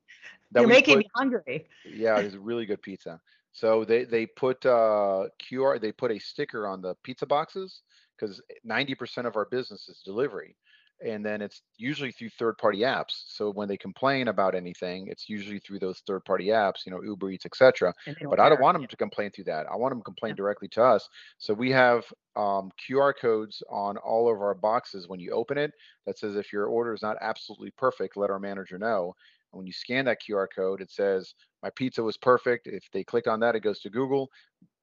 that 0.52 0.60
You're 0.60 0.68
making 0.68 0.96
put 0.96 1.04
me 1.04 1.10
hungry. 1.14 1.66
yeah, 1.84 2.18
it's 2.18 2.34
a 2.34 2.40
really 2.40 2.66
good 2.66 2.82
pizza. 2.82 3.20
So 3.52 3.84
they 3.84 4.04
they 4.04 4.26
put 4.26 4.64
uh 4.64 5.26
QR 5.42 5.80
they 5.80 5.92
put 5.92 6.10
a 6.10 6.18
sticker 6.18 6.66
on 6.66 6.80
the 6.80 6.94
pizza 7.02 7.26
boxes 7.26 7.82
because 8.18 8.40
90% 8.68 9.26
of 9.26 9.36
our 9.36 9.46
business 9.46 9.88
is 9.88 10.02
delivery. 10.04 10.56
And 11.04 11.24
then 11.24 11.40
it's 11.42 11.62
usually 11.76 12.12
through 12.12 12.30
third-party 12.30 12.80
apps. 12.80 13.22
So 13.26 13.50
when 13.52 13.68
they 13.68 13.76
complain 13.76 14.28
about 14.28 14.54
anything, 14.54 15.08
it's 15.08 15.28
usually 15.28 15.58
through 15.58 15.78
those 15.80 16.00
third-party 16.06 16.46
apps, 16.46 16.84
you 16.86 16.92
know, 16.92 17.02
Uber 17.02 17.30
Eats, 17.30 17.46
etc. 17.46 17.94
But 18.28 18.40
I 18.40 18.48
don't 18.48 18.60
want 18.60 18.76
them 18.76 18.86
Yeah. 18.86 18.88
to 18.88 18.96
complain 18.96 19.30
through 19.30 19.44
that. 19.44 19.66
I 19.66 19.76
want 19.76 19.92
them 19.92 20.00
to 20.00 20.04
complain 20.04 20.34
directly 20.34 20.68
to 20.68 20.82
us. 20.82 21.08
So 21.38 21.54
we 21.54 21.70
have 21.70 22.04
um, 22.36 22.70
QR 22.78 23.12
codes 23.12 23.62
on 23.70 23.96
all 23.98 24.32
of 24.32 24.40
our 24.40 24.54
boxes 24.54 25.08
when 25.08 25.20
you 25.20 25.32
open 25.32 25.58
it 25.58 25.72
that 26.06 26.18
says 26.18 26.36
if 26.36 26.52
your 26.52 26.66
order 26.66 26.92
is 26.92 27.02
not 27.02 27.16
absolutely 27.20 27.70
perfect, 27.72 28.16
let 28.16 28.30
our 28.30 28.38
manager 28.38 28.78
know. 28.78 29.14
And 29.52 29.58
when 29.58 29.66
you 29.66 29.72
scan 29.72 30.04
that 30.04 30.20
QR 30.22 30.46
code, 30.46 30.80
it 30.80 30.90
says 30.90 31.34
my 31.62 31.70
pizza 31.70 32.02
was 32.02 32.16
perfect. 32.16 32.66
If 32.66 32.88
they 32.92 33.02
click 33.04 33.26
on 33.26 33.40
that, 33.40 33.56
it 33.56 33.60
goes 33.60 33.80
to 33.80 33.90
Google. 33.90 34.30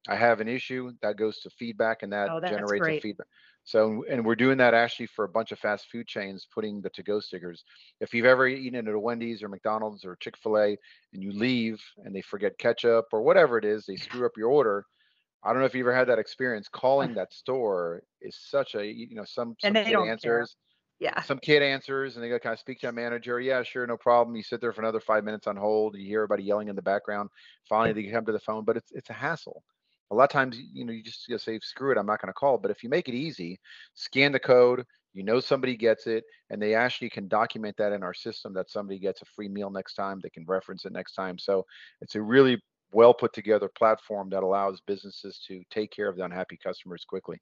I 0.08 0.16
have 0.16 0.40
an 0.40 0.48
issue 0.48 0.92
that 1.02 1.16
goes 1.16 1.38
to 1.40 1.50
feedback 1.50 2.02
and 2.02 2.12
that 2.12 2.30
Oh, 2.30 2.40
generates 2.44 2.88
a 2.88 2.94
feedback. 2.94 3.26
So, 3.68 4.02
and 4.10 4.24
we're 4.24 4.34
doing 4.34 4.56
that 4.56 4.72
actually 4.72 5.08
for 5.08 5.26
a 5.26 5.28
bunch 5.28 5.52
of 5.52 5.58
fast 5.58 5.88
food 5.92 6.06
chains, 6.06 6.46
putting 6.54 6.80
the 6.80 6.88
to-go 6.88 7.20
stickers. 7.20 7.64
If 8.00 8.14
you've 8.14 8.24
ever 8.24 8.48
eaten 8.48 8.88
at 8.88 8.94
a 8.94 8.98
Wendy's 8.98 9.42
or 9.42 9.50
McDonald's 9.50 10.06
or 10.06 10.16
Chick-fil-A 10.16 10.78
and 11.12 11.22
you 11.22 11.32
leave 11.32 11.78
and 11.98 12.16
they 12.16 12.22
forget 12.22 12.56
ketchup 12.56 13.04
or 13.12 13.20
whatever 13.20 13.58
it 13.58 13.66
is, 13.66 13.84
they 13.84 13.96
screw 13.96 14.24
up 14.24 14.38
your 14.38 14.48
order. 14.48 14.86
I 15.44 15.52
don't 15.52 15.60
know 15.60 15.66
if 15.66 15.74
you 15.74 15.82
ever 15.82 15.94
had 15.94 16.08
that 16.08 16.18
experience. 16.18 16.66
Calling 16.72 17.10
uh-huh. 17.10 17.20
that 17.20 17.34
store 17.34 18.04
is 18.22 18.38
such 18.40 18.74
a, 18.74 18.86
you 18.86 19.14
know, 19.14 19.26
some, 19.26 19.54
some 19.60 19.74
kid 19.74 19.90
don't 19.90 20.04
care. 20.04 20.12
answers, 20.12 20.56
Yeah. 20.98 21.20
some 21.20 21.38
kid 21.38 21.62
answers 21.62 22.16
and 22.16 22.24
they 22.24 22.30
go 22.30 22.38
kind 22.38 22.54
of 22.54 22.60
speak 22.60 22.80
to 22.80 22.88
a 22.88 22.92
manager. 22.92 23.38
Yeah, 23.38 23.62
sure, 23.64 23.86
no 23.86 23.98
problem. 23.98 24.34
You 24.34 24.42
sit 24.42 24.62
there 24.62 24.72
for 24.72 24.80
another 24.80 25.00
five 25.00 25.24
minutes 25.24 25.46
on 25.46 25.56
hold. 25.56 25.94
You 25.94 26.06
hear 26.06 26.20
everybody 26.20 26.44
yelling 26.44 26.68
in 26.68 26.74
the 26.74 26.80
background. 26.80 27.28
Finally, 27.68 27.92
they 27.92 28.10
come 28.10 28.24
to 28.24 28.32
the 28.32 28.40
phone, 28.40 28.64
but 28.64 28.78
it's 28.78 28.90
it's 28.92 29.10
a 29.10 29.12
hassle. 29.12 29.62
A 30.10 30.14
lot 30.14 30.24
of 30.24 30.30
times, 30.30 30.58
you 30.72 30.84
know, 30.84 30.92
you 30.92 31.02
just 31.02 31.28
gotta 31.28 31.38
say, 31.38 31.58
screw 31.60 31.92
it, 31.92 31.98
I'm 31.98 32.06
not 32.06 32.20
gonna 32.20 32.32
call. 32.32 32.58
But 32.58 32.70
if 32.70 32.82
you 32.82 32.88
make 32.88 33.08
it 33.08 33.14
easy, 33.14 33.58
scan 33.94 34.32
the 34.32 34.40
code, 34.40 34.84
you 35.14 35.22
know 35.22 35.40
somebody 35.40 35.76
gets 35.76 36.06
it, 36.06 36.24
and 36.50 36.60
they 36.60 36.74
actually 36.74 37.10
can 37.10 37.28
document 37.28 37.76
that 37.78 37.92
in 37.92 38.02
our 38.02 38.14
system 38.14 38.52
that 38.54 38.70
somebody 38.70 38.98
gets 38.98 39.22
a 39.22 39.26
free 39.26 39.48
meal 39.48 39.70
next 39.70 39.94
time. 39.94 40.20
They 40.22 40.30
can 40.30 40.44
reference 40.46 40.84
it 40.84 40.92
next 40.92 41.14
time. 41.14 41.38
So 41.38 41.64
it's 42.00 42.14
a 42.14 42.22
really 42.22 42.62
well 42.92 43.12
put 43.12 43.32
together 43.32 43.68
platform 43.76 44.30
that 44.30 44.42
allows 44.42 44.80
businesses 44.86 45.40
to 45.48 45.62
take 45.70 45.90
care 45.90 46.08
of 46.08 46.16
the 46.16 46.24
unhappy 46.24 46.56
customers 46.56 47.04
quickly. 47.06 47.40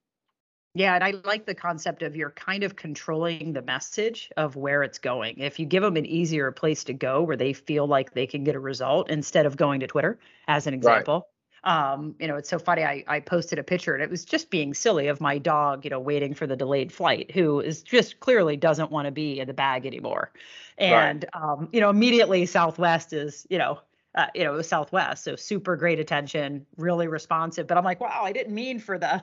Yeah, 0.74 0.94
and 0.94 1.02
I 1.02 1.12
like 1.24 1.46
the 1.46 1.54
concept 1.54 2.02
of 2.02 2.14
you're 2.16 2.32
kind 2.32 2.62
of 2.62 2.76
controlling 2.76 3.54
the 3.54 3.62
message 3.62 4.30
of 4.36 4.56
where 4.56 4.82
it's 4.82 4.98
going. 4.98 5.38
If 5.38 5.58
you 5.58 5.64
give 5.64 5.82
them 5.82 5.96
an 5.96 6.04
easier 6.04 6.52
place 6.52 6.84
to 6.84 6.92
go 6.92 7.22
where 7.22 7.36
they 7.36 7.54
feel 7.54 7.86
like 7.86 8.12
they 8.12 8.26
can 8.26 8.44
get 8.44 8.54
a 8.56 8.60
result 8.60 9.08
instead 9.08 9.46
of 9.46 9.56
going 9.56 9.80
to 9.80 9.86
Twitter, 9.86 10.18
as 10.48 10.66
an 10.66 10.74
example. 10.74 11.28
Um, 11.64 12.14
you 12.20 12.28
know, 12.28 12.36
it's 12.36 12.48
so 12.48 12.58
funny. 12.58 12.84
I, 12.84 13.04
I 13.08 13.20
posted 13.20 13.58
a 13.58 13.62
picture 13.62 13.94
and 13.94 14.02
it 14.02 14.10
was 14.10 14.24
just 14.24 14.50
being 14.50 14.74
silly 14.74 15.08
of 15.08 15.20
my 15.20 15.38
dog, 15.38 15.84
you 15.84 15.90
know, 15.90 16.00
waiting 16.00 16.34
for 16.34 16.46
the 16.46 16.56
delayed 16.56 16.92
flight, 16.92 17.30
who 17.30 17.60
is 17.60 17.82
just 17.82 18.20
clearly 18.20 18.56
doesn't 18.56 18.90
want 18.90 19.06
to 19.06 19.10
be 19.10 19.40
in 19.40 19.48
the 19.48 19.54
bag 19.54 19.86
anymore. 19.86 20.32
And 20.78 21.24
um, 21.32 21.68
you 21.72 21.80
know, 21.80 21.90
immediately 21.90 22.46
Southwest 22.46 23.12
is, 23.12 23.46
you 23.50 23.58
know, 23.58 23.80
uh, 24.16 24.26
you 24.34 24.44
know, 24.44 24.62
Southwest, 24.62 25.24
so 25.24 25.36
super 25.36 25.76
great 25.76 26.00
attention, 26.00 26.64
really 26.78 27.06
responsive. 27.06 27.66
But 27.66 27.76
I'm 27.76 27.84
like, 27.84 28.00
wow, 28.00 28.22
I 28.22 28.32
didn't 28.32 28.54
mean 28.54 28.78
for 28.78 28.98
the 28.98 29.22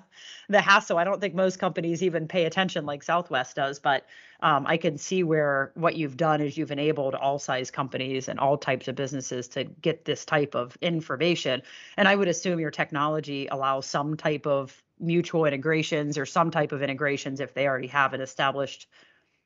the 0.50 0.62
hassle. 0.62 1.00
I 1.00 1.04
don't 1.04 1.20
think 1.20 1.34
most 1.34 1.58
companies 1.58 2.04
even 2.04 2.28
pay 2.28 2.46
attention 2.46 2.86
like 2.86 3.02
Southwest 3.02 3.56
does, 3.56 3.80
but 3.80 4.06
um, 4.42 4.66
I 4.68 4.78
can 4.78 5.00
see 5.00 5.24
where 5.24 5.72
what 5.74 5.96
you've 5.96 6.16
done 6.16 6.42
is 6.42 6.58
you've 6.58 6.72
enabled 6.72 7.16
all 7.16 7.40
size 7.40 7.72
companies 7.72 8.28
and 8.28 8.40
all 8.40 8.56
types 8.56 8.88
of 8.88 8.96
businesses 8.96 9.48
to 9.50 9.64
get 9.64 10.06
this 10.06 10.26
type 10.26 10.54
of 10.54 10.78
information. 10.82 11.64
And 11.98 12.08
I 12.08 12.16
would 12.16 12.28
assume 12.28 12.60
your 12.60 12.72
technology 12.72 13.48
allows 13.48 13.88
some 13.88 14.16
type 14.16 14.46
of 14.46 14.84
mutual 15.00 15.46
integrations 15.46 16.20
or 16.20 16.26
some 16.28 16.52
type 16.52 16.72
of 16.72 16.84
integrations 16.84 17.40
if 17.40 17.56
they 17.56 17.68
already 17.68 17.88
have 17.88 18.14
an 18.14 18.22
established 18.22 18.88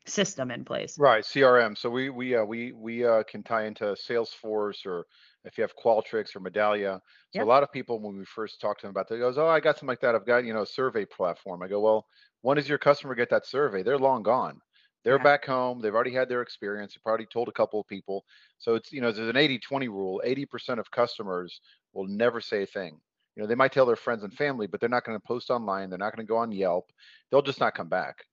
system 0.06 0.52
in 0.52 0.66
place. 0.66 0.98
Right, 0.98 1.24
CRM. 1.24 1.78
So 1.78 1.90
we 1.90 2.10
we 2.10 2.36
uh, 2.36 2.44
we 2.44 2.72
we 2.72 3.06
uh, 3.06 3.24
can 3.24 3.44
tie 3.44 3.66
into 3.66 3.86
Salesforce 3.86 4.86
or 4.86 5.06
if 5.44 5.58
you 5.58 5.62
have 5.64 5.76
Qualtrics 5.76 6.36
or 6.36 6.40
Medallia. 6.42 7.00
So 7.32 7.42
Yep. 7.42 7.48
a 7.48 7.50
lot 7.50 7.64
of 7.64 7.72
people 7.72 8.02
when 8.02 8.18
we 8.18 8.26
first 8.26 8.60
talk 8.62 8.78
to 8.80 8.84
them 8.88 8.92
about 8.92 9.08
that, 9.10 9.18
goes, 9.18 9.38
"Oh, 9.38 9.48
I 9.48 9.60
got 9.60 9.76
something 9.76 9.88
like 9.90 10.02
that. 10.02 10.16
I've 10.16 10.26
got 10.26 10.46
you 10.46 10.54
know 10.54 10.62
a 10.64 10.66
survey 10.68 11.06
platform." 11.06 11.62
I 11.64 11.68
go, 11.68 11.80
"Well, 11.82 12.06
when 12.42 12.58
does 12.58 12.70
your 12.70 12.78
customer 12.78 13.16
get 13.16 13.30
that 13.30 13.46
survey? 13.46 13.84
They're 13.84 13.98
long 13.98 14.24
gone. 14.24 14.60
They're 15.04 15.20
Yeah. 15.20 15.20
back 15.20 15.46
home. 15.46 15.80
They've 15.80 15.94
already 15.96 16.14
had 16.14 16.28
their 16.30 16.42
experience. 16.42 16.94
They've 16.94 17.04
probably 17.04 17.28
told 17.28 17.48
a 17.48 17.54
couple 17.54 17.80
of 17.80 17.88
people. 17.88 18.26
So 18.58 18.76
it's 18.76 18.92
you 18.92 19.02
know 19.02 19.12
there's 19.12 19.30
an 19.30 19.38
80-20 19.38 19.88
rule. 19.88 20.22
80% 20.26 20.80
of 20.80 20.92
customers 20.92 21.60
will 21.94 22.08
never 22.08 22.42
say 22.42 22.64
a 22.64 22.68
thing. 22.68 23.00
You 23.36 23.44
know 23.44 23.48
they 23.48 23.56
might 23.56 23.72
tell 23.72 23.86
their 23.86 23.96
friends 23.96 24.24
and 24.24 24.34
family, 24.34 24.68
but 24.68 24.80
they're 24.80 24.90
not 24.90 25.06
going 25.06 25.18
to 25.18 25.28
post 25.28 25.50
online. 25.50 25.90
They're 25.90 26.00
not 26.00 26.16
going 26.16 26.26
to 26.26 26.30
go 26.30 26.38
on 26.38 26.52
Yelp. 26.52 26.92
They'll 27.32 27.42
just 27.42 27.60
not 27.60 27.76
come 27.76 27.90
back 27.90 28.26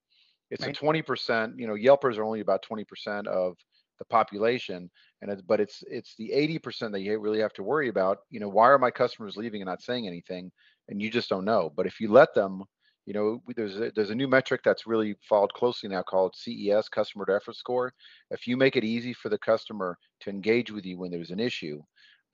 it's 0.50 0.66
Right. 0.66 0.66
a 0.66 0.70
20% 0.70 1.58
you 1.58 1.66
know 1.66 1.74
yelpers 1.74 2.16
are 2.18 2.24
only 2.24 2.40
about 2.40 2.62
20% 2.62 3.26
of 3.28 3.56
the 3.98 4.04
population 4.04 4.90
and 5.22 5.30
it's 5.30 5.42
but 5.42 5.60
it's 5.60 5.82
it's 5.88 6.14
the 6.16 6.30
80% 6.34 6.92
that 6.92 7.00
you 7.00 7.18
really 7.18 7.40
have 7.40 7.52
to 7.54 7.62
worry 7.62 7.88
about 7.88 8.18
you 8.30 8.40
know 8.40 8.48
why 8.48 8.68
are 8.68 8.78
my 8.78 8.90
customers 8.90 9.36
leaving 9.36 9.62
and 9.62 9.68
not 9.68 9.82
saying 9.82 10.06
anything? 10.06 10.50
And 10.88 11.00
you 11.00 11.10
just 11.10 11.30
don't 11.30 11.44
know. 11.44 11.72
But 11.74 11.86
if 11.86 12.00
you 12.00 12.10
let 12.10 12.34
them 12.34 12.62
you 13.06 13.12
know 13.12 13.42
there's 13.56 13.78
a, 13.78 13.92
there's 13.94 14.10
a 14.10 14.14
new 14.14 14.28
metric 14.28 14.62
that's 14.64 14.86
really 14.86 15.14
followed 15.28 15.52
closely 15.52 15.88
now 15.88 16.02
called 16.02 16.34
CES 16.36 16.88
customer 16.88 17.26
to 17.26 17.34
effort 17.34 17.56
score. 17.56 17.92
If 18.30 18.46
you 18.46 18.56
make 18.56 18.76
it 18.76 18.84
easy 18.84 19.12
for 19.12 19.28
the 19.28 19.38
customer 19.38 19.98
to 20.20 20.30
engage 20.30 20.70
with 20.70 20.84
you 20.86 20.98
when 20.98 21.10
there's 21.10 21.30
an 21.30 21.40
issue 21.40 21.82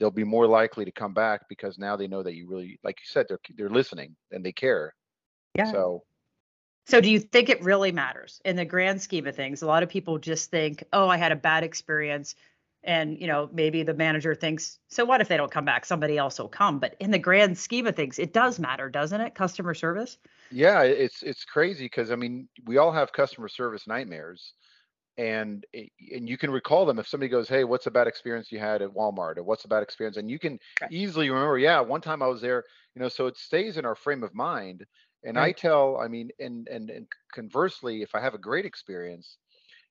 they'll 0.00 0.10
be 0.10 0.24
more 0.24 0.46
likely 0.46 0.84
to 0.86 0.90
come 0.90 1.12
back 1.12 1.42
because 1.48 1.78
now 1.78 1.94
they 1.94 2.08
know 2.08 2.22
that 2.22 2.34
you 2.34 2.48
really 2.48 2.80
like 2.82 2.96
you 2.98 3.06
said 3.06 3.26
they're 3.28 3.38
they're 3.56 3.68
listening 3.68 4.16
and 4.32 4.44
they 4.44 4.52
care. 4.52 4.94
Yeah. 5.54 5.70
so 5.70 6.02
So, 6.86 7.00
do 7.00 7.10
you 7.10 7.20
think 7.20 7.48
it 7.48 7.62
really 7.62 7.92
matters 7.92 8.40
in 8.44 8.56
the 8.56 8.64
grand 8.64 9.00
scheme 9.00 9.26
of 9.26 9.36
things? 9.36 9.62
A 9.62 9.66
lot 9.66 9.82
of 9.82 9.88
people 9.88 10.18
just 10.18 10.50
think, 10.50 10.82
"Oh, 10.92 11.08
I 11.08 11.16
had 11.16 11.32
a 11.32 11.36
bad 11.36 11.62
experience," 11.64 12.34
and 12.82 13.18
you 13.20 13.26
know, 13.26 13.48
maybe 13.52 13.82
the 13.82 13.94
manager 13.94 14.34
thinks, 14.34 14.78
"So 14.88 15.04
what 15.04 15.20
if 15.20 15.28
they 15.28 15.36
don't 15.36 15.52
come 15.52 15.64
back? 15.64 15.84
Somebody 15.84 16.18
else 16.18 16.38
will 16.38 16.48
come." 16.48 16.78
But 16.80 16.96
in 17.00 17.10
the 17.12 17.18
grand 17.18 17.58
scheme 17.58 17.86
of 17.86 17.96
things, 17.96 18.18
it 18.18 18.32
does 18.32 18.58
matter, 18.58 18.88
doesn't 18.90 19.20
it? 19.20 19.34
Customer 19.34 19.74
service. 19.74 20.18
Yeah, 20.50 20.82
it's 20.82 21.22
it's 21.22 21.44
crazy 21.44 21.84
because 21.84 22.10
I 22.10 22.16
mean 22.16 22.48
we 22.64 22.76
all 22.78 22.90
have 22.92 23.12
customer 23.12 23.48
service 23.48 23.86
nightmares, 23.86 24.54
and 25.18 25.66
and 25.74 26.28
you 26.28 26.38
can 26.38 26.50
recall 26.50 26.86
them 26.86 26.98
if 27.00 27.08
somebody 27.08 27.30
goes, 27.30 27.48
"Hey, 27.48 27.64
what's 27.64 27.86
a 27.86 27.90
bad 27.92 28.08
experience 28.08 28.52
you 28.52 28.58
had 28.60 28.82
at 28.82 28.90
Walmart?" 28.90 29.38
or 29.38 29.44
"What's 29.44 29.64
a 29.64 29.68
bad 29.68 29.82
experience?" 29.84 30.16
and 30.18 30.30
you 30.30 30.38
can 30.40 30.58
Right. 30.80 30.90
easily 30.90 31.30
remember, 31.30 31.58
"Yeah, 31.58 31.80
one 31.80 32.00
time 32.02 32.22
I 32.22 32.28
was 32.28 32.42
there," 32.42 32.64
you 32.94 33.02
know. 33.02 33.08
So 33.10 33.26
it 33.28 33.36
stays 33.38 33.78
in 33.78 33.86
our 33.86 33.96
frame 33.96 34.24
of 34.24 34.34
mind. 34.34 34.86
And 35.24 35.38
I 35.38 35.52
tell, 35.52 35.98
I 35.98 36.08
mean, 36.08 36.30
and 36.38 36.66
and 36.68 36.90
and 36.90 37.06
conversely, 37.32 38.02
if 38.02 38.14
I 38.14 38.20
have 38.20 38.34
a 38.34 38.38
great 38.38 38.64
experience, 38.64 39.36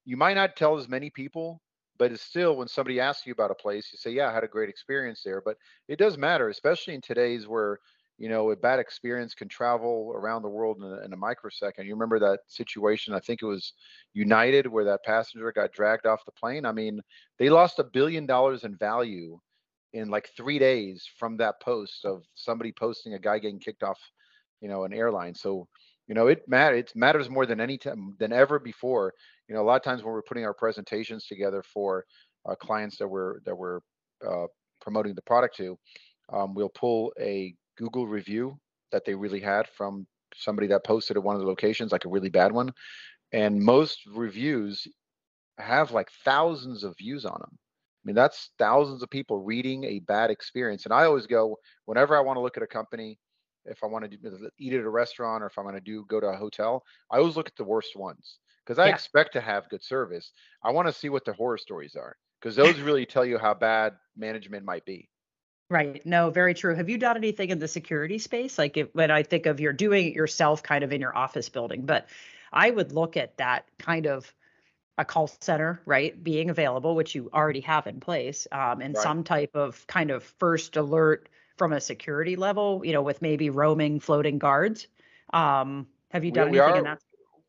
you 0.05 0.17
might 0.17 0.33
not 0.33 0.55
tell 0.55 0.77
as 0.77 0.89
many 0.89 1.09
people, 1.11 1.61
but 1.99 2.11
it's 2.11 2.23
still 2.23 2.55
when 2.57 2.67
somebody 2.67 2.99
asks 2.99 3.27
you 3.27 3.33
about 3.33 3.51
a 3.51 3.55
place, 3.55 3.89
you 3.93 3.97
say, 3.99 4.11
"Yeah, 4.11 4.29
I 4.29 4.33
had 4.33 4.43
a 4.43 4.47
great 4.47 4.69
experience 4.69 5.21
there." 5.23 5.41
But 5.41 5.57
it 5.87 5.99
does 5.99 6.17
matter, 6.17 6.49
especially 6.49 6.95
in 6.95 7.01
today's 7.01 7.47
where 7.47 7.79
you 8.17 8.27
know 8.29 8.49
a 8.51 8.55
bad 8.55 8.79
experience 8.79 9.35
can 9.35 9.47
travel 9.49 10.11
around 10.15 10.41
the 10.41 10.49
world 10.49 10.77
in 10.77 10.83
a, 10.83 11.05
in 11.05 11.13
a 11.13 11.17
microsecond. 11.17 11.87
You 11.87 11.93
remember 11.93 12.19
that 12.19 12.39
situation? 12.47 13.13
I 13.13 13.19
think 13.19 13.41
it 13.43 13.45
was 13.45 13.73
United 14.13 14.67
where 14.67 14.85
that 14.85 15.03
passenger 15.05 15.51
got 15.51 15.73
dragged 15.73 16.07
off 16.07 16.25
the 16.25 16.31
plane. 16.31 16.65
I 16.65 16.71
mean, 16.71 17.01
they 17.37 17.49
lost 17.49 17.79
a 17.79 17.83
billion 17.83 18.25
dollars 18.25 18.63
in 18.63 18.75
value 18.77 19.39
in 19.93 20.09
like 20.09 20.29
three 20.37 20.59
days 20.59 21.07
from 21.17 21.37
that 21.37 21.59
post 21.61 22.05
of 22.05 22.23
somebody 22.35 22.71
posting 22.71 23.13
a 23.13 23.19
guy 23.19 23.39
getting 23.39 23.59
kicked 23.59 23.83
off, 23.83 23.99
you 24.61 24.69
know, 24.69 24.83
an 24.83 24.93
airline. 24.93 25.35
So 25.35 25.67
you 26.07 26.15
know 26.15 26.27
it 26.27 26.43
it 26.47 26.91
matters 26.95 27.29
more 27.29 27.45
than 27.45 27.61
any 27.61 27.77
time 27.77 28.15
than 28.19 28.33
ever 28.33 28.59
before. 28.59 29.13
You 29.47 29.55
know 29.55 29.61
a 29.61 29.63
lot 29.63 29.75
of 29.75 29.83
times 29.83 30.03
when 30.03 30.13
we're 30.13 30.21
putting 30.23 30.45
our 30.45 30.53
presentations 30.53 31.25
together 31.25 31.63
for 31.63 32.05
uh, 32.47 32.55
clients 32.55 32.97
that 32.97 33.07
we're 33.07 33.39
that 33.45 33.55
we're 33.55 33.79
uh, 34.27 34.47
promoting 34.81 35.15
the 35.15 35.21
product 35.21 35.55
to 35.57 35.77
um, 36.31 36.53
we'll 36.53 36.69
pull 36.69 37.13
a 37.19 37.53
google 37.77 38.07
review 38.07 38.57
that 38.91 39.05
they 39.05 39.15
really 39.15 39.39
had 39.39 39.67
from 39.67 40.05
somebody 40.35 40.67
that 40.67 40.83
posted 40.83 41.17
at 41.17 41.23
one 41.23 41.35
of 41.35 41.41
the 41.41 41.47
locations 41.47 41.91
like 41.91 42.05
a 42.05 42.09
really 42.09 42.29
bad 42.29 42.51
one. 42.51 42.71
And 43.31 43.59
most 43.59 43.99
reviews 44.15 44.87
have 45.59 45.91
like 45.91 46.09
thousands 46.23 46.83
of 46.83 46.97
views 46.97 47.25
on 47.25 47.37
them 47.39 47.51
i 47.51 48.03
mean 48.05 48.15
that's 48.15 48.51
thousands 48.57 49.03
of 49.03 49.09
people 49.09 49.43
reading 49.43 49.83
a 49.83 49.99
bad 49.99 50.31
experience. 50.31 50.85
And 50.85 50.93
i 50.93 51.03
always 51.03 51.27
go 51.27 51.57
whenever 51.85 52.15
i 52.15 52.21
want 52.21 52.37
to 52.37 52.41
look 52.41 52.55
at 52.55 52.63
a 52.63 52.67
company 52.67 53.19
if 53.69 53.83
i 53.83 53.87
want 53.87 54.03
to 54.09 54.17
do, 54.17 54.49
eat 54.57 54.73
at 54.73 54.81
a 54.81 54.89
restaurant 54.89 55.43
or 55.43 55.47
if 55.47 55.57
i'm 55.57 55.65
going 55.65 55.75
to 55.75 55.81
do 55.81 56.05
go 56.05 56.19
to 56.19 56.27
a 56.27 56.37
hotel 56.37 56.83
i 57.11 57.17
always 57.17 57.35
look 57.37 57.47
at 57.47 57.55
the 57.55 57.63
worst 57.63 57.95
ones 57.95 58.39
because 58.65 58.79
i 58.79 58.87
Yeah. 58.87 58.89
expect 58.89 59.33
to 59.33 59.41
have 59.41 59.69
good 59.69 59.83
service 59.83 60.31
i 60.63 60.71
want 60.71 60.87
to 60.87 60.93
see 60.93 61.09
what 61.09 61.25
the 61.25 61.33
horror 61.33 61.57
stories 61.57 61.95
are 61.95 62.15
because 62.41 62.55
those 62.55 62.79
really 62.81 63.05
tell 63.05 63.25
you 63.25 63.37
how 63.37 63.53
bad 63.53 63.93
management 64.15 64.65
might 64.65 64.85
be 64.85 65.09
Right. 65.69 66.03
No, 66.05 66.31
very 66.31 66.55
true. 66.55 66.73
Have 66.73 66.89
you 66.89 66.97
done 66.97 67.15
anything 67.15 67.51
in 67.51 67.59
the 67.59 67.67
security 67.67 68.17
space? 68.17 68.57
Like 68.57 68.75
if, 68.75 68.89
when 68.95 69.11
I 69.11 69.21
think 69.21 69.45
of 69.45 69.59
you're 69.59 69.71
doing 69.73 70.07
it 70.07 70.15
yourself 70.15 70.63
kind 70.63 70.83
of 70.83 70.91
in 70.91 70.99
your 70.99 71.15
office 71.15 71.47
building, 71.47 71.85
but 71.85 72.07
I 72.51 72.71
would 72.71 72.91
look 72.91 73.15
at 73.17 73.37
that 73.37 73.69
kind 73.77 74.07
of 74.07 74.33
a 74.97 75.05
call 75.05 75.27
center, 75.27 75.81
right, 75.85 76.21
being 76.23 76.49
available, 76.49 76.95
which 76.95 77.15
you 77.15 77.29
already 77.33 77.61
have 77.61 77.87
in 77.87 77.99
place, 78.01 78.47
um, 78.51 78.81
and 78.81 78.95
Right. 78.95 78.97
some 78.97 79.23
type 79.23 79.55
of 79.55 79.87
kind 79.87 80.11
of 80.11 80.23
first 80.23 80.77
alert 80.77 81.29
from 81.59 81.73
a 81.73 81.81
security 81.81 82.35
level, 82.37 82.81
you 82.83 82.93
know, 82.93 83.03
with 83.03 83.21
maybe 83.21 83.51
roaming 83.51 83.99
floating 83.99 84.39
guards. 84.39 84.87
Um, 85.33 85.85
have 86.09 86.23
you 86.23 86.31
We- 86.31 86.35
done 86.35 86.49
we 86.51 86.59
anything 86.59 86.73
are- 86.73 86.77
in 86.79 86.83
that? 86.85 86.99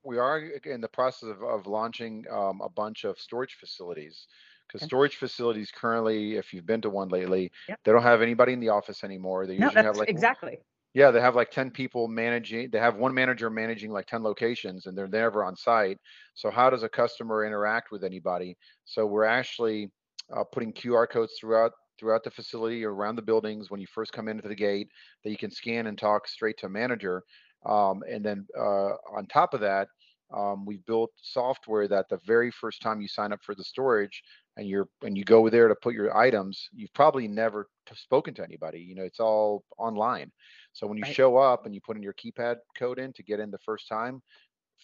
we 0.02 0.18
are 0.18 0.38
in 0.38 0.80
the 0.80 0.88
process 0.88 1.28
of, 1.28 1.42
of 1.42 1.66
launching 1.66 2.26
um, 2.30 2.60
a 2.62 2.68
bunch 2.70 3.04
of 3.04 3.18
storage 3.20 3.54
facilities 3.54 4.26
because 4.66 4.80
Okay. 4.82 4.86
storage 4.88 5.16
facilities 5.16 5.70
currently, 5.70 6.36
if 6.36 6.52
you've 6.54 6.64
been 6.66 6.80
to 6.80 6.90
one 6.90 7.08
lately, 7.08 7.52
Yep. 7.68 7.80
they 7.84 7.92
don't 7.92 8.02
have 8.02 8.22
anybody 8.22 8.52
in 8.54 8.60
the 8.60 8.70
office 8.70 9.04
anymore. 9.04 9.46
They 9.46 9.56
No, 9.58 9.66
usually 9.66 9.84
have 9.84 9.96
like 9.96 10.08
exactly. 10.08 10.58
yeah, 10.94 11.10
they 11.12 11.20
have 11.20 11.36
like 11.36 11.50
10 11.50 11.70
people 11.70 12.08
managing, 12.08 12.70
they 12.70 12.78
have 12.78 12.96
one 12.96 13.12
manager 13.14 13.48
managing 13.50 13.92
like 13.92 14.06
10 14.06 14.22
locations 14.22 14.86
and 14.86 14.96
they're 14.96 15.06
never 15.06 15.44
on 15.44 15.54
site. 15.54 15.98
So 16.34 16.50
how 16.50 16.68
does 16.70 16.82
a 16.82 16.88
customer 16.88 17.44
interact 17.44 17.90
with 17.92 18.02
anybody? 18.02 18.56
So 18.86 19.06
we're 19.06 19.24
actually 19.24 19.90
uh, 20.34 20.44
putting 20.44 20.72
QR 20.72 21.08
codes 21.08 21.34
throughout 21.38 21.72
throughout 22.00 22.24
the 22.24 22.32
facility 22.32 22.84
or 22.84 22.94
around 22.94 23.16
the 23.16 23.22
buildings 23.22 23.70
when 23.70 23.80
you 23.80 23.88
first 23.88 24.12
come 24.14 24.28
into 24.28 24.48
the 24.48 24.56
gate 24.56 24.90
that 25.24 25.30
you 25.30 25.38
can 25.38 25.52
scan 25.52 25.88
and 25.88 25.98
talk 25.98 26.28
straight 26.28 26.58
to 26.58 26.66
a 26.66 26.70
manager. 26.70 27.24
Um, 27.66 28.02
and 28.10 28.24
then 28.24 28.46
uh, 28.58 28.94
on 29.16 29.26
top 29.28 29.54
of 29.54 29.60
that, 29.62 29.88
um, 30.36 30.66
we've 30.66 30.84
built 30.86 31.12
software 31.16 31.88
that 31.88 32.08
the 32.10 32.18
very 32.26 32.50
first 32.52 32.82
time 32.82 33.02
you 33.02 33.08
sign 33.08 33.32
up 33.32 33.40
for 33.44 33.54
the 33.54 33.64
storage 33.64 34.22
and 34.56 34.68
you're 34.68 34.88
and 35.02 35.18
you 35.18 35.24
go 35.24 35.48
there 35.50 35.68
to 35.68 35.76
put 35.76 35.94
your 35.94 36.16
items, 36.16 36.68
you've 36.72 36.94
probably 36.94 37.28
never 37.28 37.68
spoken 37.94 38.34
to 38.34 38.44
anybody. 38.44 38.80
You 38.80 38.96
know, 38.96 39.04
it's 39.04 39.20
all 39.20 39.64
online. 39.78 40.32
So 40.72 40.86
when 40.86 40.98
you 40.98 41.04
Right. 41.04 41.16
show 41.16 41.36
up 41.38 41.66
and 41.66 41.74
you 41.74 41.80
put 41.80 41.96
in 41.96 42.02
your 42.02 42.14
keypad 42.14 42.56
code 42.78 42.98
in 43.00 43.12
to 43.14 43.24
get 43.24 43.40
in 43.40 43.50
the 43.50 43.58
first 43.58 43.88
time, 43.88 44.22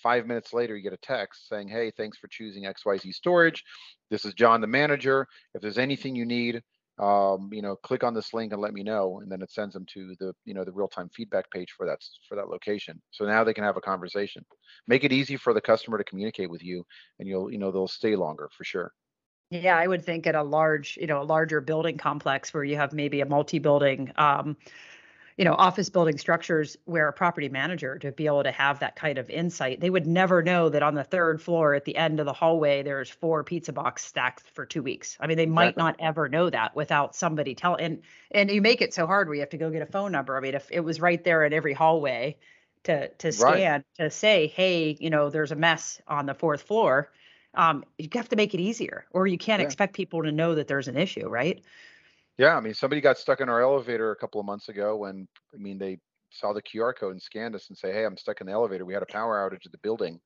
five 0.03 0.27
minutes 0.27 0.53
later 0.55 0.77
you 0.77 0.83
get 0.83 0.93
a 0.95 0.99
text 0.99 1.49
saying, 1.49 1.69
"Hey, 1.69 1.91
thanks 1.93 2.19
for 2.19 2.29
choosing 2.29 2.67
XYZ 2.67 3.13
Storage. 3.13 3.65
This 4.11 4.25
is 4.25 4.35
John, 4.35 4.61
the 4.61 4.67
manager. 4.69 5.27
If 5.55 5.63
there's 5.63 5.79
anything 5.79 6.17
you 6.17 6.27
need, 6.27 6.63
um, 6.99 7.51
you 7.53 7.63
know, 7.63 7.77
click 7.77 8.05
on 8.05 8.15
this 8.15 8.33
link 8.33 8.53
and 8.53 8.61
let 8.61 8.73
me 8.73 8.83
know." 8.83 9.21
And 9.21 9.31
then 9.31 9.43
it 9.43 9.51
sends 9.51 9.75
them 9.75 9.87
to 9.95 10.15
the, 10.19 10.35
you 10.45 10.55
know, 10.55 10.65
the 10.65 10.73
real-time 10.73 11.09
feedback 11.11 11.51
page 11.51 11.73
for 11.77 11.87
that 11.87 11.99
for 12.29 12.37
that 12.37 12.49
location. 12.49 13.01
So 13.11 13.25
now 13.25 13.45
they 13.45 13.55
can 13.55 13.65
have 13.65 13.77
a 13.77 13.81
conversation. 13.81 14.45
Make 14.87 15.05
it 15.05 15.13
easy 15.13 15.37
for 15.37 15.53
the 15.53 15.61
customer 15.61 15.99
to 15.99 16.05
communicate 16.05 16.51
with 16.51 16.63
you, 16.63 16.85
and 17.19 17.29
you'll, 17.29 17.51
you 17.51 17.59
know, 17.59 17.71
they'll 17.71 17.89
stay 17.89 18.17
longer 18.17 18.49
for 18.57 18.65
sure. 18.65 18.93
Yeah, 19.51 19.79
I 19.79 19.87
would 19.87 20.05
think 20.05 20.27
at 20.27 20.35
a 20.35 20.43
large, 20.43 20.97
you 20.97 21.07
know, 21.07 21.23
a 21.23 21.25
larger 21.25 21.61
building 21.61 21.99
complex 21.99 22.53
where 22.53 22.65
you 22.65 22.75
have 22.77 22.93
maybe 22.93 23.21
a 23.21 23.27
multi-building, 23.27 24.11
um, 24.17 24.57
you 25.37 25.44
know, 25.44 25.55
office 25.55 25.90
building 25.90 26.16
structures 26.16 26.79
where 26.87 27.09
a 27.09 27.12
property 27.12 27.49
manager 27.51 27.99
to 27.99 28.11
be 28.11 28.27
able 28.27 28.42
to 28.42 28.51
have 28.51 28.79
that 28.81 28.96
kind 28.96 29.18
of 29.18 29.29
insight, 29.29 29.81
they 29.81 29.90
would 29.90 30.07
never 30.07 30.42
know 30.42 30.70
that 30.70 30.83
on 30.83 30.94
the 30.94 31.05
third 31.05 31.42
floor 31.42 31.75
at 31.75 31.85
the 31.85 31.96
end 31.96 32.20
of 32.20 32.27
the 32.27 32.33
hallway, 32.33 32.83
there's 32.83 33.11
four 33.11 33.44
pizza 33.44 33.72
box 33.72 34.05
stacked 34.05 34.49
for 34.51 34.64
two 34.64 34.83
weeks. 34.83 35.16
I 35.20 35.27
mean, 35.27 35.37
they 35.37 35.44
might 35.46 35.77
not 35.77 35.96
ever 35.99 36.29
know 36.29 36.49
that 36.49 36.75
without 36.75 37.14
somebody 37.14 37.55
tell 37.55 37.75
and 37.77 38.03
and 38.31 38.51
you 38.51 38.62
make 38.62 38.81
it 38.81 38.94
so 38.94 39.07
hard 39.07 39.29
where 39.29 39.35
you 39.35 39.40
have 39.42 39.51
to 39.51 39.59
go 39.59 39.70
get 39.70 39.83
a 39.83 39.87
phone 39.87 40.12
number. 40.12 40.37
I 40.37 40.40
mean, 40.40 40.55
if 40.55 40.70
it 40.72 40.81
was 40.81 41.01
right 41.01 41.22
there 41.22 41.44
in 41.44 41.53
every 41.53 41.75
hallway 41.75 42.38
to 42.85 43.09
to 43.16 43.33
Right. 43.37 43.68
to 43.99 44.11
say, 44.11 44.46
hey, 44.49 44.96
you 45.01 45.11
know, 45.11 45.31
there's 45.31 45.53
a 45.53 45.57
mess 45.57 46.01
on 46.07 46.27
the 46.27 46.35
fourth 46.35 46.62
floor, 46.62 47.12
um, 47.55 47.85
you 47.99 48.09
have 48.14 48.29
to 48.31 48.37
make 48.37 48.55
it 48.55 48.61
easier, 48.61 49.07
or 49.12 49.27
you 49.27 49.38
can't 49.38 49.61
Yeah. 49.61 49.62
expect 49.62 49.94
people 49.94 50.22
to 50.22 50.33
know 50.33 50.55
that 50.55 50.68
there's 50.68 50.88
an 50.88 50.96
issue, 50.96 51.29
right? 51.29 51.64
Yeah, 52.38 52.57
I 52.57 52.61
mean, 52.61 52.75
somebody 52.75 53.01
got 53.01 53.18
stuck 53.18 53.40
in 53.40 53.49
our 53.49 53.62
elevator 53.62 54.11
a 54.11 54.16
couple 54.16 54.40
of 54.40 54.46
months 54.46 54.68
ago 54.68 54.96
when, 54.96 55.27
I 55.55 55.57
mean, 55.57 55.79
they 55.79 55.99
saw 56.31 56.53
the 56.53 56.61
QR 56.62 56.92
code 56.92 57.12
and 57.12 57.22
scanned 57.22 57.55
us 57.55 57.68
and 57.68 57.79
say, 57.79 57.92
"Hey, 57.92 58.05
I'm 58.05 58.16
stuck 58.16 58.40
in 58.40 58.46
the 58.46 58.53
elevator. 58.53 58.85
We 58.85 58.92
had 58.94 59.03
a 59.03 59.07
power 59.07 59.37
outage 59.38 59.64
at 59.64 59.72
the 59.72 59.79
building." 59.79 60.20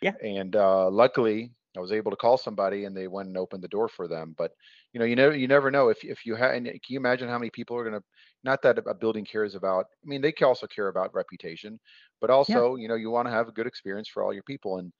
Yeah. 0.00 0.16
And 0.22 0.56
uh, 0.56 0.90
luckily, 0.90 1.52
I 1.76 1.80
was 1.80 1.92
able 1.92 2.10
to 2.12 2.16
call 2.16 2.38
somebody 2.38 2.84
and 2.84 2.96
they 2.96 3.08
went 3.08 3.28
and 3.28 3.38
opened 3.38 3.64
the 3.64 3.68
door 3.68 3.88
for 3.88 4.08
them. 4.08 4.34
But 4.38 4.52
you 4.92 5.00
know, 5.00 5.06
you 5.06 5.16
never 5.16 5.36
you 5.36 5.48
never 5.48 5.70
know 5.70 5.88
if 5.90 6.04
if 6.04 6.26
you 6.26 6.36
have. 6.36 6.54
And 6.54 6.66
can 6.66 6.80
you 6.88 6.98
imagine 6.98 7.28
how 7.28 7.38
many 7.38 7.50
people 7.50 7.76
are 7.76 7.84
gonna? 7.84 8.02
Not 8.44 8.62
that 8.62 8.78
a 8.78 8.94
building 8.94 9.24
cares 9.26 9.54
about. 9.54 9.86
I 10.04 10.06
mean, 10.06 10.22
they 10.22 10.32
can 10.32 10.46
also 10.48 10.66
care 10.68 10.88
about 10.88 11.14
reputation, 11.14 11.80
but 12.20 12.30
also, 12.30 12.76
you 12.76 12.88
know, 12.88 12.94
you 12.96 13.10
want 13.10 13.26
to 13.28 13.32
have 13.32 13.48
a 13.48 13.52
good 13.52 13.66
experience 13.66 14.08
for 14.08 14.22
all 14.24 14.32
your 14.34 14.44
people 14.44 14.78
and 14.78 14.92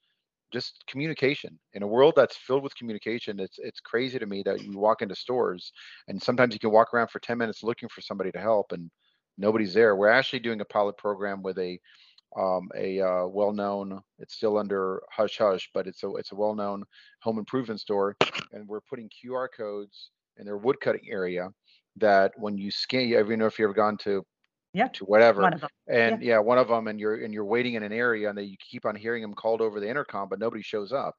just 0.51 0.83
communication. 0.87 1.57
In 1.73 1.83
a 1.83 1.87
world 1.87 2.13
that's 2.15 2.37
filled 2.37 2.63
with 2.63 2.75
communication 2.75 3.39
it's 3.39 3.59
it's 3.59 3.79
crazy 3.79 4.19
to 4.19 4.25
me 4.25 4.43
that 4.43 4.63
you 4.63 4.77
walk 4.77 5.01
into 5.01 5.15
stores 5.15 5.71
and 6.07 6.21
sometimes 6.21 6.53
you 6.53 6.59
can 6.59 6.71
walk 6.71 6.93
around 6.93 7.09
for 7.09 7.19
10 7.19 7.37
minutes 7.37 7.63
looking 7.63 7.89
for 7.89 8.01
somebody 8.01 8.31
to 8.31 8.39
help 8.39 8.71
and 8.71 8.89
nobody's 9.37 9.73
there. 9.73 9.95
We're 9.95 10.09
actually 10.09 10.39
doing 10.39 10.61
a 10.61 10.65
pilot 10.65 10.97
program 10.97 11.41
with 11.43 11.57
a 11.59 11.79
um, 12.37 12.69
a 12.75 12.99
uh, 12.99 13.25
well-known 13.25 14.01
it's 14.19 14.35
still 14.35 14.57
under 14.57 15.01
hush 15.09 15.37
hush 15.37 15.69
but 15.73 15.87
it's 15.87 16.03
a 16.03 16.09
it's 16.15 16.33
a 16.33 16.35
well-known 16.35 16.83
home 17.21 17.39
improvement 17.39 17.79
store 17.79 18.17
and 18.51 18.67
we're 18.67 18.81
putting 18.81 19.09
qr 19.09 19.47
codes 19.55 20.11
in 20.37 20.45
their 20.45 20.57
wood 20.57 20.79
cutting 20.81 21.07
area 21.09 21.49
that 21.95 22.33
when 22.37 22.57
you 22.57 22.69
scan 22.69 23.07
you 23.07 23.17
ever 23.17 23.35
know 23.37 23.45
if 23.45 23.57
you've 23.57 23.67
ever 23.67 23.73
gone 23.73 23.97
to 23.97 24.23
Yeah. 24.77 24.87
to 24.89 25.05
whatever 25.05 25.41
One 25.41 25.53
of 25.53 25.61
them. 25.61 25.69
and 25.87 26.21
yeah. 26.21 26.39
one 26.39 26.57
of 26.59 26.67
them 26.67 26.87
and 26.87 26.99
you're 26.99 27.23
and 27.23 27.33
you're 27.33 27.45
waiting 27.55 27.73
in 27.73 27.83
an 27.83 27.91
area 27.91 28.29
and 28.29 28.37
they 28.37 28.43
you 28.43 28.57
keep 28.59 28.85
on 28.85 28.95
hearing 28.95 29.21
them 29.23 29.33
called 29.33 29.59
over 29.61 29.79
the 29.79 29.89
intercom 29.89 30.29
but 30.29 30.39
nobody 30.39 30.61
shows 30.61 30.91
up 30.91 31.15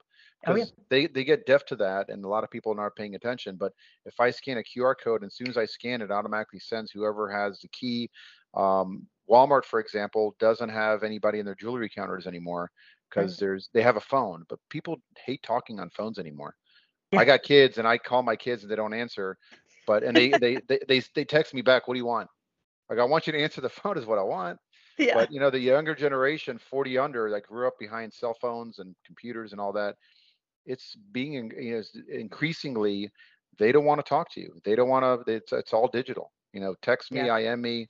Oh, 0.46 0.54
yeah. 0.54 0.64
because 0.64 0.72
they 0.88 1.06
they 1.08 1.24
get 1.24 1.46
deaf 1.46 1.64
to 1.66 1.76
that 1.76 2.08
and 2.10 2.24
a 2.24 2.28
lot 2.28 2.44
of 2.44 2.50
people 2.50 2.72
aren't 2.78 2.94
paying 2.94 3.16
attention 3.16 3.56
but 3.56 3.72
if 4.06 4.20
i 4.20 4.30
scan 4.30 4.58
a 4.58 4.62
qr 4.62 4.94
code 5.02 5.22
and 5.22 5.26
as 5.30 5.34
soon 5.34 5.48
as 5.48 5.56
i 5.56 5.64
scan 5.66 6.00
it 6.00 6.12
automatically 6.12 6.60
sends 6.60 6.92
whoever 6.92 7.28
has 7.28 7.58
the 7.58 7.68
key 7.68 8.08
um, 8.54 9.04
walmart 9.28 9.64
for 9.64 9.80
example 9.80 10.36
doesn't 10.38 10.68
have 10.68 11.02
anybody 11.02 11.40
in 11.40 11.44
their 11.44 11.56
jewelry 11.56 11.88
counters 11.88 12.26
anymore 12.28 12.70
because 13.10 13.36
there's 13.36 13.68
they 13.74 13.82
have 13.82 13.96
a 13.96 14.00
phone 14.12 14.44
but 14.48 14.60
people 14.70 15.00
hate 15.26 15.42
talking 15.42 15.80
on 15.80 15.90
phones 15.90 16.18
anymore 16.20 16.54
Yeah. 17.10 17.18
i 17.20 17.24
got 17.24 17.42
kids 17.42 17.78
and 17.78 17.88
i 17.88 17.98
call 17.98 18.22
my 18.22 18.36
kids 18.36 18.62
and 18.62 18.70
they 18.70 18.76
don't 18.76 18.94
answer 18.94 19.36
but 19.88 20.04
and 20.04 20.16
they 20.16 20.28
they 20.44 20.58
they, 20.68 20.78
they, 20.86 21.02
they 21.16 21.24
text 21.24 21.52
me 21.52 21.62
back 21.62 21.88
what 21.88 21.94
do 21.94 21.98
you 21.98 22.06
want 22.06 22.28
like 22.90 22.98
i 22.98 23.04
want 23.04 23.26
you 23.26 23.32
to 23.32 23.40
answer 23.42 23.60
the 23.60 23.68
phone 23.68 23.98
is 23.98 24.06
what 24.06 24.18
i 24.18 24.22
want 24.22 24.58
Yeah. 24.98 25.26
but 25.26 25.30
you 25.32 25.40
know 25.40 25.50
the 25.50 25.58
younger 25.60 25.94
generation 25.94 26.58
40 26.58 26.98
under 26.98 27.30
that 27.30 27.42
grew 27.46 27.66
up 27.66 27.74
behind 27.78 28.12
cell 28.12 28.34
phones 28.40 28.78
and 28.78 28.94
computers 29.04 29.52
and 29.52 29.60
all 29.60 29.72
that 29.72 29.96
it's 30.66 30.96
being 31.12 31.52
you 31.58 31.76
know 31.76 31.82
increasingly 32.10 33.10
they 33.58 33.72
don't 33.72 33.84
want 33.84 33.98
to 34.04 34.08
talk 34.08 34.30
to 34.32 34.40
you 34.40 34.52
they 34.64 34.74
don't 34.76 34.88
want 34.88 35.26
to 35.26 35.32
it's, 35.32 35.52
it's 35.52 35.72
all 35.72 35.88
digital 35.88 36.32
you 36.52 36.60
know 36.60 36.74
text 36.82 37.12
me 37.12 37.28
Yeah. 37.28 37.38
im 37.38 37.60
me 37.62 37.88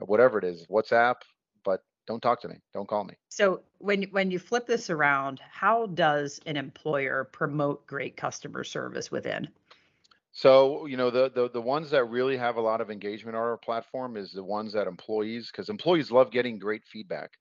whatever 0.00 0.38
it 0.38 0.44
is 0.44 0.66
whatsapp 0.68 1.16
but 1.64 1.82
don't 2.06 2.20
talk 2.22 2.40
to 2.40 2.48
me 2.48 2.56
don't 2.74 2.88
call 2.88 3.04
me 3.04 3.14
So 3.30 3.64
when 3.78 4.02
when 4.10 4.30
you 4.30 4.38
flip 4.38 4.66
this 4.66 4.90
around, 4.90 5.40
how 5.40 5.86
does 5.86 6.38
an 6.44 6.58
employer 6.58 7.24
promote 7.24 7.86
great 7.86 8.14
customer 8.14 8.62
service 8.62 9.10
within? 9.10 9.48
So, 10.32 10.86
you 10.86 10.96
know, 10.96 11.10
the, 11.10 11.30
the 11.30 11.50
the 11.50 11.60
ones 11.60 11.90
that 11.90 12.04
really 12.04 12.36
have 12.36 12.56
a 12.56 12.60
lot 12.60 12.80
of 12.80 12.90
engagement 12.90 13.36
on 13.36 13.42
our 13.42 13.58
platform 13.58 14.16
is 14.16 14.30
the 14.32 14.44
ones 14.44 14.72
that 14.74 14.86
employees, 14.86 15.50
because 15.50 15.68
employees 15.68 16.10
love 16.10 16.30
getting 16.30 16.58
great 16.58 16.84
feedback, 16.86 17.32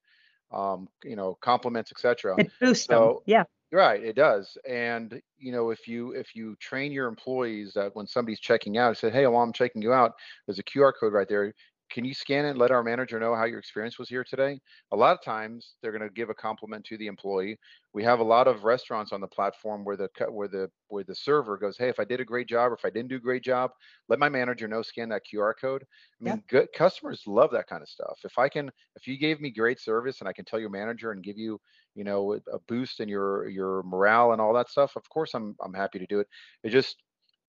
um, 0.51 0.87
you 1.03 1.15
know, 1.15 1.35
compliments, 1.35 1.91
etc. 1.91 2.41
It 2.45 2.53
boosts 2.59 2.87
them. 2.87 3.11
So- 3.13 3.23
Yeah. 3.25 3.43
Right, 3.71 4.03
it 4.03 4.15
does. 4.15 4.57
And 4.67 5.21
you 5.37 5.51
know, 5.51 5.69
if 5.69 5.87
you 5.87 6.11
if 6.15 6.35
you 6.35 6.55
train 6.55 6.91
your 6.91 7.07
employees 7.07 7.73
that 7.75 7.95
when 7.95 8.07
somebody's 8.07 8.39
checking 8.39 8.79
out, 8.79 8.97
say, 8.97 9.11
hey, 9.11 9.27
while 9.27 9.43
I'm 9.43 9.53
checking 9.53 9.83
you 9.83 9.93
out, 9.93 10.13
there's 10.47 10.57
a 10.57 10.63
QR 10.63 10.91
code 10.91 11.13
right 11.13 11.27
there. 11.29 11.53
Can 11.89 12.05
you 12.05 12.13
scan 12.13 12.45
it 12.45 12.51
and 12.51 12.59
let 12.59 12.71
our 12.71 12.83
manager 12.83 13.19
know 13.19 13.33
how 13.35 13.45
your 13.45 13.59
experience 13.59 13.97
was 13.97 14.09
here 14.09 14.23
today? 14.23 14.59
A 14.91 14.95
lot 14.95 15.13
of 15.17 15.23
times 15.23 15.75
they're 15.81 15.91
going 15.91 16.07
to 16.07 16.13
give 16.13 16.29
a 16.29 16.35
compliment 16.35 16.85
to 16.85 16.97
the 16.97 17.07
employee. 17.07 17.57
We 17.93 18.03
have 18.03 18.19
a 18.19 18.23
lot 18.23 18.47
of 18.47 18.63
restaurants 18.63 19.11
on 19.11 19.21
the 19.21 19.27
platform 19.27 19.83
where 19.83 19.97
the 19.97 20.09
where 20.29 20.47
the 20.47 20.69
where 20.89 21.03
the 21.03 21.15
server 21.15 21.57
goes, 21.57 21.77
hey, 21.77 21.89
if 21.89 21.99
I 21.99 22.05
did 22.05 22.19
a 22.19 22.25
great 22.25 22.47
job 22.47 22.71
or 22.71 22.75
if 22.75 22.85
I 22.85 22.89
didn't 22.91 23.09
do 23.09 23.15
a 23.15 23.19
great 23.19 23.43
job, 23.43 23.71
let 24.07 24.19
my 24.19 24.29
manager 24.29 24.67
know. 24.67 24.81
Scan 24.81 25.09
that 25.09 25.25
QR 25.25 25.53
code. 25.53 25.83
I 25.83 26.23
Yeah. 26.23 26.35
mean, 26.35 26.43
good 26.47 26.69
customers 26.73 27.23
love 27.25 27.51
that 27.51 27.67
kind 27.67 27.81
of 27.81 27.89
stuff. 27.89 28.19
If 28.23 28.37
I 28.37 28.49
can, 28.49 28.69
if 28.95 29.07
you 29.07 29.17
gave 29.17 29.41
me 29.41 29.49
great 29.51 29.79
service 29.79 30.19
and 30.19 30.29
I 30.29 30.33
can 30.33 30.45
tell 30.45 30.59
your 30.59 30.69
manager 30.69 31.11
and 31.11 31.23
give 31.23 31.37
you 31.37 31.59
you 31.95 32.03
know 32.03 32.33
a 32.33 32.37
a 32.53 32.59
boost 32.67 32.99
in 32.99 33.09
your 33.09 33.49
your 33.49 33.83
morale 33.83 34.31
and 34.31 34.39
all 34.41 34.53
that 34.53 34.69
stuff 34.69 34.95
of 34.95 35.09
course 35.09 35.33
i'm 35.33 35.55
i'm 35.61 35.73
happy 35.73 35.97
to 35.97 36.05
do 36.05 36.19
it 36.19 36.27
it 36.63 36.69
just 36.69 36.97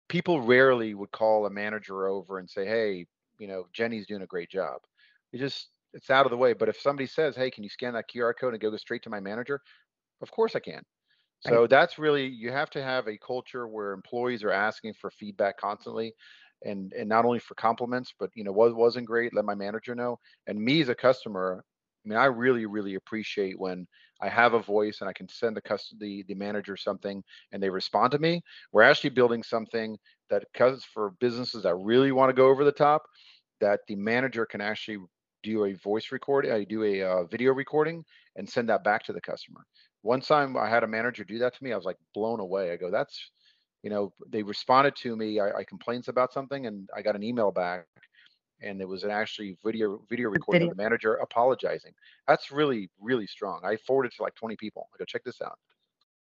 people 0.09 0.41
rarely 0.41 0.93
would 0.93 1.11
call 1.11 1.45
a 1.45 1.49
manager 1.49 2.07
over 2.07 2.39
and 2.39 2.49
say 2.49 2.65
hey 2.65 3.05
you 3.39 3.47
know 3.47 3.65
jenny's 3.73 4.07
doing 4.07 4.21
a 4.23 4.27
great 4.27 4.49
job. 4.51 4.81
It 5.33 5.39
just 5.39 5.69
it's 5.93 6.09
out 6.11 6.25
of 6.25 6.31
the 6.31 6.37
way. 6.37 6.53
But 6.53 6.69
if 6.69 6.79
somebody 6.79 7.07
says 7.07 7.35
hey 7.35 7.51
can 7.51 7.63
you 7.63 7.69
scan 7.69 7.93
that 7.93 8.09
qr 8.13 8.33
code 8.39 8.53
and 8.53 8.61
go 8.61 8.75
straight 8.77 9.03
to 9.03 9.09
my 9.09 9.19
manager? 9.19 9.61
Of 10.21 10.31
course 10.31 10.55
i 10.55 10.59
can. 10.59 10.83
So 11.41 11.67
that's 11.67 11.97
really 11.99 12.27
you 12.27 12.51
have 12.51 12.69
to 12.71 12.83
have 12.83 13.07
a 13.07 13.17
culture 13.17 13.67
where 13.67 13.93
employees 13.93 14.43
are 14.43 14.51
asking 14.51 14.93
for 14.95 15.09
feedback 15.11 15.57
constantly 15.57 16.13
and 16.65 16.93
and 16.93 17.07
not 17.09 17.25
only 17.25 17.39
for 17.39 17.55
compliments 17.55 18.13
but 18.19 18.29
you 18.35 18.43
know 18.43 18.51
what 18.51 18.75
wasn't 18.75 19.05
great 19.07 19.33
let 19.35 19.45
my 19.45 19.55
manager 19.55 19.95
know. 19.95 20.19
And 20.47 20.59
me 20.61 20.81
as 20.81 20.89
a 20.89 20.95
customer 20.95 21.63
i 22.05 22.09
mean 22.09 22.17
i 22.19 22.25
really 22.25 22.65
really 22.65 22.95
appreciate 22.95 23.59
when 23.59 23.87
i 24.21 24.29
have 24.29 24.53
a 24.53 24.59
voice 24.59 25.01
and 25.01 25.09
i 25.09 25.13
can 25.13 25.27
send 25.27 25.55
the 25.55 25.61
cust- 25.61 25.95
the, 25.99 26.23
manager 26.35 26.77
something 26.77 27.23
and 27.51 27.61
they 27.61 27.69
respond 27.69 28.11
to 28.11 28.19
me. 28.19 28.41
We're 28.71 28.83
actually 28.83 29.11
building 29.11 29.43
something 29.43 29.97
that 30.29 30.43
because 30.53 30.83
for 30.83 31.11
businesses 31.19 31.63
that 31.63 31.75
really 31.75 32.11
want 32.11 32.29
to 32.29 32.33
go 32.33 32.47
over 32.47 32.63
the 32.63 32.71
top 32.71 33.03
that 33.59 33.81
the 33.87 33.95
manager 33.95 34.45
can 34.45 34.61
actually 34.61 34.99
do 35.43 35.65
a 35.65 35.73
voice 35.73 36.11
recording 36.11 36.51
i 36.51 36.63
do 36.63 36.83
a 36.83 37.03
uh, 37.03 37.23
video 37.25 37.53
recording 37.53 38.03
and 38.35 38.47
send 38.47 38.69
that 38.69 38.83
back 38.83 39.03
to 39.03 39.13
the 39.13 39.21
customer. 39.21 39.65
One 40.01 40.21
time 40.21 40.55
i 40.57 40.69
had 40.69 40.83
a 40.83 40.87
manager 40.87 41.23
do 41.23 41.39
that 41.39 41.55
to 41.55 41.63
me 41.63 41.73
i 41.73 41.75
was 41.75 41.85
like 41.85 41.97
blown 42.13 42.39
away. 42.39 42.71
I 42.71 42.77
go 42.77 42.91
that's 42.91 43.31
you 43.83 43.89
know 43.89 44.13
they 44.29 44.43
responded 44.43 44.95
to 44.97 45.15
me. 45.15 45.39
I, 45.39 45.59
I 45.59 45.63
complained 45.63 46.07
about 46.07 46.33
something 46.33 46.65
and 46.67 46.89
i 46.95 47.01
got 47.01 47.15
an 47.15 47.23
email 47.23 47.51
back 47.51 47.85
and 48.61 48.81
it 48.81 48.87
was 48.87 49.03
an 49.03 49.11
actually 49.11 49.57
video 49.63 50.01
video 50.09 50.29
recording 50.29 50.61
video. 50.61 50.71
of 50.71 50.77
the 50.77 50.83
manager 50.83 51.15
apologizing. 51.15 51.93
That's 52.27 52.51
really 52.51 52.89
really 52.99 53.27
strong. 53.27 53.61
I 53.63 53.77
forwarded 53.77 54.11
to 54.13 54.23
like 54.23 54.35
20 54.35 54.55
people. 54.57 54.89
I 54.93 54.97
go 54.97 55.05
check 55.05 55.23
this 55.23 55.41
out. 55.41 55.57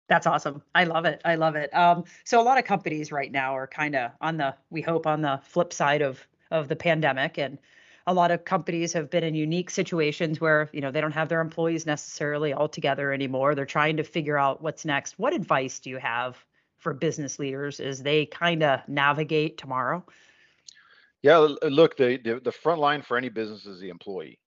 That's 0.08 0.26
awesome. 0.26 0.62
I 0.74 0.84
love 0.84 1.04
it. 1.04 1.22
I 1.24 1.36
love 1.36 1.56
it. 1.56 1.74
Um, 1.74 2.04
so 2.24 2.40
a 2.40 2.44
lot 2.44 2.58
of 2.58 2.64
companies 2.64 3.12
right 3.12 3.32
now 3.32 3.56
are 3.56 3.66
kind 3.66 3.94
of 3.94 4.10
on 4.20 4.36
the 4.36 4.54
we 4.70 4.82
hope 4.82 5.06
on 5.06 5.22
the 5.22 5.40
flip 5.44 5.72
side 5.72 6.02
of 6.02 6.26
of 6.50 6.68
the 6.68 6.76
pandemic 6.76 7.38
and 7.38 7.58
a 8.06 8.12
lot 8.12 8.32
of 8.32 8.44
companies 8.44 8.92
have 8.92 9.10
been 9.10 9.22
in 9.22 9.34
unique 9.34 9.70
situations 9.70 10.40
where 10.40 10.68
you 10.72 10.80
know 10.80 10.90
they 10.90 11.00
don't 11.00 11.12
have 11.12 11.28
their 11.28 11.40
employees 11.40 11.86
necessarily 11.86 12.52
all 12.52 12.68
together 12.68 13.12
anymore 13.12 13.54
they're 13.54 13.64
trying 13.64 13.96
to 13.96 14.04
figure 14.04 14.36
out 14.36 14.62
what's 14.62 14.84
next 14.84 15.18
what 15.18 15.32
advice 15.32 15.78
do 15.78 15.88
you 15.88 15.98
have 15.98 16.44
for 16.78 16.92
business 16.92 17.38
leaders 17.38 17.80
as 17.80 18.02
they 18.02 18.26
kind 18.26 18.62
of 18.62 18.80
navigate 18.88 19.56
tomorrow 19.56 20.04
yeah, 21.22 21.38
uh, 21.38 21.56
look, 21.68 21.96
the, 21.96 22.18
the 22.24 22.40
the 22.40 22.52
front 22.52 22.80
line 22.80 23.02
for 23.02 23.16
any 23.16 23.28
business 23.28 23.66
is 23.66 23.80
the 23.80 23.90
employee, 23.90 24.38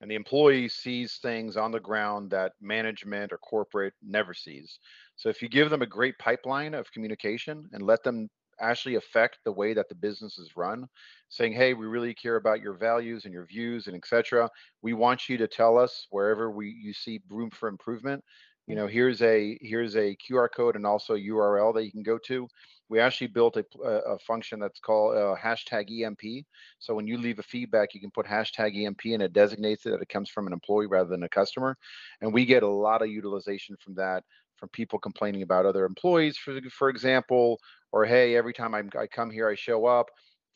and 0.00 0.10
the 0.10 0.14
employee 0.14 0.68
sees 0.68 1.18
things 1.20 1.56
on 1.56 1.72
the 1.72 1.80
ground 1.80 2.30
that 2.30 2.52
management 2.60 3.32
or 3.32 3.38
corporate 3.38 3.94
never 4.02 4.32
sees. 4.32 4.78
So 5.16 5.28
if 5.28 5.42
you 5.42 5.48
give 5.48 5.70
them 5.70 5.82
a 5.82 5.86
great 5.86 6.18
pipeline 6.18 6.74
of 6.74 6.90
communication 6.92 7.68
and 7.72 7.82
let 7.82 8.02
them 8.04 8.28
actually 8.60 8.94
affect 8.96 9.38
the 9.44 9.52
way 9.52 9.72
that 9.72 9.88
the 9.88 9.94
business 9.94 10.38
is 10.38 10.56
run, 10.56 10.86
saying, 11.30 11.52
"Hey, 11.52 11.74
we 11.74 11.86
really 11.86 12.14
care 12.14 12.36
about 12.36 12.60
your 12.60 12.74
values 12.74 13.24
and 13.24 13.34
your 13.34 13.46
views 13.46 13.88
and 13.88 13.96
etc. 13.96 14.48
We 14.82 14.92
want 14.92 15.28
you 15.28 15.36
to 15.38 15.48
tell 15.48 15.78
us 15.78 16.06
wherever 16.10 16.50
we 16.50 16.68
you 16.70 16.92
see 16.92 17.20
room 17.28 17.50
for 17.50 17.68
improvement. 17.68 18.22
You 18.68 18.76
know, 18.76 18.86
mm-hmm. 18.86 18.92
here's 18.92 19.22
a 19.22 19.58
here's 19.62 19.96
a 19.96 20.16
QR 20.16 20.48
code 20.54 20.76
and 20.76 20.86
also 20.86 21.16
URL 21.16 21.74
that 21.74 21.84
you 21.84 21.90
can 21.90 22.04
go 22.04 22.18
to 22.26 22.48
we 22.90 22.98
actually 22.98 23.28
built 23.28 23.56
a, 23.56 23.64
a 23.84 24.18
function 24.18 24.58
that's 24.58 24.80
called 24.80 25.16
uh, 25.16 25.36
hashtag 25.40 26.02
EMP. 26.02 26.44
So 26.80 26.92
when 26.92 27.06
you 27.06 27.16
leave 27.16 27.38
a 27.38 27.44
feedback, 27.44 27.94
you 27.94 28.00
can 28.00 28.10
put 28.10 28.26
hashtag 28.26 28.76
EMP 28.84 29.00
and 29.04 29.22
it 29.22 29.32
designates 29.32 29.86
it 29.86 29.90
that 29.90 30.02
it 30.02 30.08
comes 30.08 30.28
from 30.28 30.48
an 30.48 30.52
employee 30.52 30.88
rather 30.88 31.08
than 31.08 31.22
a 31.22 31.28
customer. 31.28 31.76
And 32.20 32.34
we 32.34 32.44
get 32.44 32.64
a 32.64 32.68
lot 32.68 33.00
of 33.00 33.08
utilization 33.08 33.76
from 33.82 33.94
that, 33.94 34.24
from 34.56 34.70
people 34.70 34.98
complaining 34.98 35.42
about 35.42 35.66
other 35.66 35.84
employees, 35.84 36.36
for, 36.36 36.58
for 36.72 36.88
example, 36.88 37.60
or 37.92 38.04
hey, 38.04 38.34
every 38.34 38.52
time 38.52 38.74
I'm, 38.74 38.90
I 38.98 39.06
come 39.06 39.30
here, 39.30 39.48
I 39.48 39.54
show 39.54 39.86
up, 39.86 40.06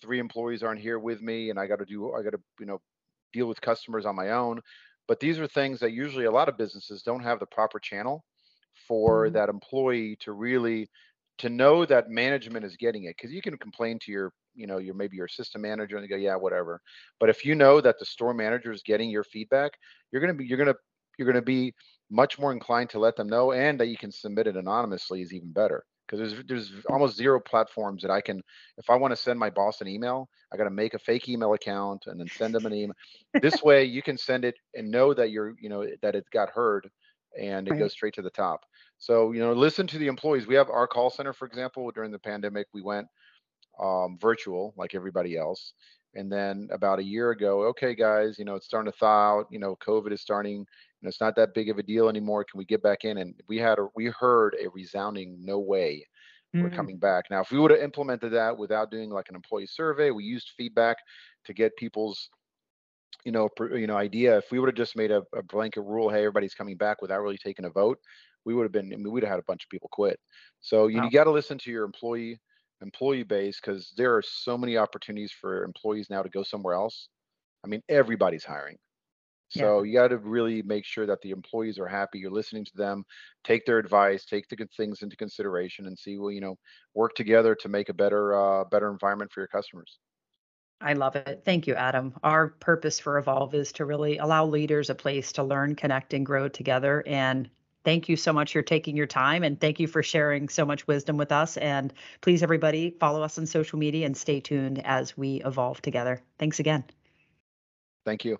three 0.02 0.18
employees 0.18 0.64
aren't 0.64 0.80
here 0.80 0.98
with 0.98 1.22
me 1.22 1.50
and 1.50 1.58
I 1.58 1.68
got 1.68 1.78
to 1.78 1.84
do, 1.84 2.14
I 2.14 2.22
got 2.22 2.30
to, 2.30 2.40
you 2.58 2.66
know, 2.66 2.80
deal 3.32 3.46
with 3.46 3.60
customers 3.60 4.06
on 4.06 4.16
my 4.16 4.30
own. 4.30 4.60
But 5.06 5.20
these 5.20 5.38
are 5.38 5.46
things 5.46 5.78
that 5.80 5.92
usually 5.92 6.24
a 6.24 6.32
lot 6.32 6.48
of 6.48 6.58
businesses 6.58 7.02
don't 7.02 7.22
have 7.22 7.38
the 7.38 7.46
proper 7.46 7.78
channel 7.78 8.24
for 8.88 9.26
mm-hmm. 9.26 9.34
that 9.34 9.48
employee 9.48 10.16
to 10.20 10.32
really 10.32 10.88
to 11.38 11.48
know 11.48 11.84
that 11.84 12.10
management 12.10 12.64
is 12.64 12.76
getting 12.76 13.04
it 13.04 13.16
because 13.16 13.32
you 13.32 13.42
can 13.42 13.56
complain 13.58 13.98
to 14.00 14.12
your 14.12 14.32
you 14.54 14.66
know 14.66 14.78
your 14.78 14.94
maybe 14.94 15.16
your 15.16 15.28
system 15.28 15.62
manager 15.62 15.96
and 15.96 16.04
they 16.04 16.08
go 16.08 16.16
yeah 16.16 16.36
whatever. 16.36 16.80
But 17.18 17.28
if 17.28 17.44
you 17.44 17.54
know 17.54 17.80
that 17.80 17.98
the 17.98 18.04
store 18.04 18.34
manager 18.34 18.72
is 18.72 18.82
getting 18.82 19.10
your 19.10 19.24
feedback 19.24 19.72
you're 20.10 20.20
going 20.20 20.32
to 20.32 20.38
be 20.38 20.46
you're 20.46 20.58
going 20.58 20.72
to 20.72 20.76
you're 21.18 21.26
going 21.26 21.34
to 21.34 21.42
be 21.42 21.74
much 22.10 22.38
more 22.38 22.52
inclined 22.52 22.90
to 22.90 22.98
let 22.98 23.16
them 23.16 23.28
know 23.28 23.52
and 23.52 23.80
that 23.80 23.88
you 23.88 23.96
can 23.96 24.12
submit 24.12 24.46
it 24.46 24.56
anonymously 24.56 25.22
is 25.22 25.32
even 25.32 25.52
better. 25.52 25.84
Because 26.06 26.32
there's 26.32 26.44
there's 26.46 26.72
almost 26.90 27.16
zero 27.16 27.40
platforms 27.40 28.02
that 28.02 28.10
I 28.10 28.20
can 28.20 28.42
if 28.78 28.90
I 28.90 28.96
want 28.96 29.12
to 29.12 29.16
send 29.16 29.38
my 29.38 29.50
boss 29.50 29.80
an 29.80 29.88
email 29.88 30.28
I 30.52 30.56
got 30.56 30.64
to 30.64 30.70
make 30.70 30.94
a 30.94 30.98
fake 30.98 31.28
email 31.28 31.54
account 31.54 32.04
and 32.06 32.20
then 32.20 32.28
send 32.28 32.54
them 32.54 32.66
an 32.66 32.74
email. 32.74 32.94
This 33.40 33.62
way 33.62 33.84
you 33.84 34.02
can 34.02 34.16
send 34.16 34.44
it 34.44 34.54
and 34.74 34.90
know 34.90 35.14
that 35.14 35.30
you're 35.30 35.54
you 35.60 35.68
know 35.68 35.86
that 36.02 36.14
it 36.14 36.24
got 36.30 36.50
heard 36.50 36.88
and 37.40 37.66
it 37.68 37.72
right. 37.72 37.80
goes 37.80 37.92
straight 37.92 38.14
to 38.14 38.22
the 38.22 38.30
top 38.30 38.64
so, 38.98 39.32
you 39.32 39.40
know, 39.40 39.52
listen 39.52 39.86
to 39.88 39.98
the 39.98 40.06
employees. 40.06 40.46
We 40.46 40.54
have 40.54 40.70
our 40.70 40.86
call 40.86 41.10
center, 41.10 41.32
for 41.32 41.46
example, 41.46 41.90
during 41.90 42.10
the 42.10 42.18
pandemic, 42.18 42.68
we 42.72 42.82
went 42.82 43.06
um, 43.78 44.18
virtual 44.20 44.72
like 44.76 44.94
everybody 44.94 45.36
else. 45.36 45.74
And 46.14 46.30
then 46.32 46.68
about 46.72 47.00
a 47.00 47.04
year 47.04 47.30
ago, 47.30 47.64
okay, 47.64 47.94
guys, 47.94 48.38
you 48.38 48.44
know, 48.44 48.54
it's 48.54 48.66
starting 48.66 48.90
to 48.90 48.96
thaw 48.96 49.40
out. 49.40 49.48
You 49.50 49.58
know, 49.58 49.76
COVID 49.86 50.12
is 50.12 50.22
starting. 50.22 50.58
You 50.58 50.66
know, 51.02 51.08
it's 51.08 51.20
not 51.20 51.34
that 51.36 51.54
big 51.54 51.68
of 51.70 51.78
a 51.78 51.82
deal 51.82 52.08
anymore. 52.08 52.44
Can 52.44 52.56
we 52.56 52.64
get 52.64 52.82
back 52.82 53.04
in? 53.04 53.18
And 53.18 53.34
we 53.48 53.58
had 53.58 53.78
a, 53.78 53.88
we 53.94 54.06
heard 54.06 54.56
a 54.62 54.68
resounding 54.68 55.36
no 55.44 55.58
way. 55.58 56.06
We're 56.54 56.70
mm. 56.70 56.76
coming 56.76 56.98
back 56.98 57.24
now. 57.32 57.40
If 57.40 57.50
we 57.50 57.58
would 57.58 57.72
have 57.72 57.80
implemented 57.80 58.32
that 58.32 58.56
without 58.56 58.90
doing 58.90 59.10
like 59.10 59.28
an 59.28 59.34
employee 59.34 59.66
survey, 59.66 60.12
we 60.12 60.22
used 60.22 60.52
feedback 60.56 60.96
to 61.46 61.52
get 61.52 61.76
people's 61.76 62.30
you 63.24 63.32
know, 63.32 63.48
you 63.72 63.86
know, 63.86 63.96
idea. 63.96 64.38
If 64.38 64.50
we 64.50 64.58
would 64.58 64.68
have 64.68 64.76
just 64.76 64.96
made 64.96 65.10
a, 65.10 65.22
a, 65.34 65.42
blanket 65.42 65.82
rule, 65.82 66.10
hey, 66.10 66.18
everybody's 66.18 66.54
coming 66.54 66.76
back 66.76 67.02
without 67.02 67.20
really 67.20 67.38
taking 67.38 67.64
a 67.64 67.70
vote, 67.70 67.98
we 68.44 68.54
would 68.54 68.64
have 68.64 68.72
been, 68.72 68.92
I 68.92 68.96
mean, 68.96 69.10
we'd 69.12 69.24
have 69.24 69.30
had 69.30 69.38
a 69.38 69.44
bunch 69.46 69.64
of 69.64 69.70
people 69.70 69.88
quit. 69.92 70.18
So 70.60 70.86
you, 70.86 70.98
wow. 70.98 71.04
you 71.04 71.10
got 71.10 71.24
to 71.24 71.30
listen 71.30 71.58
to 71.58 71.70
your 71.70 71.84
employee 71.84 72.40
employee 72.80 73.22
base 73.22 73.58
because 73.60 73.92
there 73.96 74.14
are 74.14 74.22
so 74.22 74.58
many 74.58 74.76
opportunities 74.76 75.32
for 75.32 75.64
employees 75.64 76.08
now 76.10 76.22
to 76.22 76.28
go 76.28 76.42
somewhere 76.42 76.74
else. 76.74 77.08
I 77.64 77.68
mean, 77.68 77.82
everybody's 77.88 78.44
hiring. 78.44 78.76
So 79.48 79.82
yeah. 79.82 79.86
you 79.86 79.98
got 79.98 80.08
to 80.08 80.18
really 80.18 80.62
make 80.62 80.84
sure 80.84 81.06
that 81.06 81.20
the 81.22 81.30
employees 81.30 81.78
are 81.78 81.86
happy. 81.86 82.18
You're 82.18 82.30
listening 82.30 82.64
to 82.64 82.76
them, 82.76 83.04
take 83.44 83.64
their 83.66 83.78
advice, 83.78 84.24
take 84.24 84.48
the 84.48 84.56
good 84.56 84.70
things 84.76 85.02
into 85.02 85.16
consideration, 85.16 85.86
and 85.86 85.98
see, 85.98 86.18
well, 86.18 86.30
you 86.30 86.40
know, 86.40 86.56
work 86.94 87.14
together 87.14 87.54
to 87.56 87.68
make 87.68 87.88
a 87.88 87.94
better, 87.94 88.34
uh, 88.34 88.64
better 88.64 88.90
environment 88.90 89.32
for 89.32 89.40
your 89.40 89.48
customers. 89.48 89.98
I 90.80 90.92
love 90.92 91.16
it. 91.16 91.42
Thank 91.44 91.66
you, 91.66 91.74
Adam. 91.74 92.14
Our 92.22 92.48
purpose 92.48 92.98
for 92.98 93.18
Evolve 93.18 93.54
is 93.54 93.72
to 93.72 93.84
really 93.84 94.18
allow 94.18 94.44
leaders 94.44 94.90
a 94.90 94.94
place 94.94 95.32
to 95.32 95.42
learn, 95.42 95.74
connect, 95.76 96.12
and 96.12 96.26
grow 96.26 96.48
together. 96.48 97.02
And 97.06 97.48
thank 97.84 98.08
you 98.08 98.16
so 98.16 98.32
much 98.32 98.52
for 98.52 98.62
taking 98.62 98.96
your 98.96 99.06
time 99.06 99.44
and 99.44 99.60
thank 99.60 99.78
you 99.78 99.86
for 99.86 100.02
sharing 100.02 100.48
so 100.48 100.64
much 100.64 100.86
wisdom 100.86 101.16
with 101.16 101.32
us. 101.32 101.56
And 101.56 101.92
please, 102.20 102.42
everybody, 102.42 102.96
follow 102.98 103.22
us 103.22 103.38
on 103.38 103.46
social 103.46 103.78
media 103.78 104.06
and 104.06 104.16
stay 104.16 104.40
tuned 104.40 104.84
as 104.84 105.16
we 105.16 105.42
evolve 105.44 105.80
together. 105.80 106.20
Thanks 106.38 106.60
again. 106.60 106.84
Thank 108.04 108.24
you. 108.24 108.38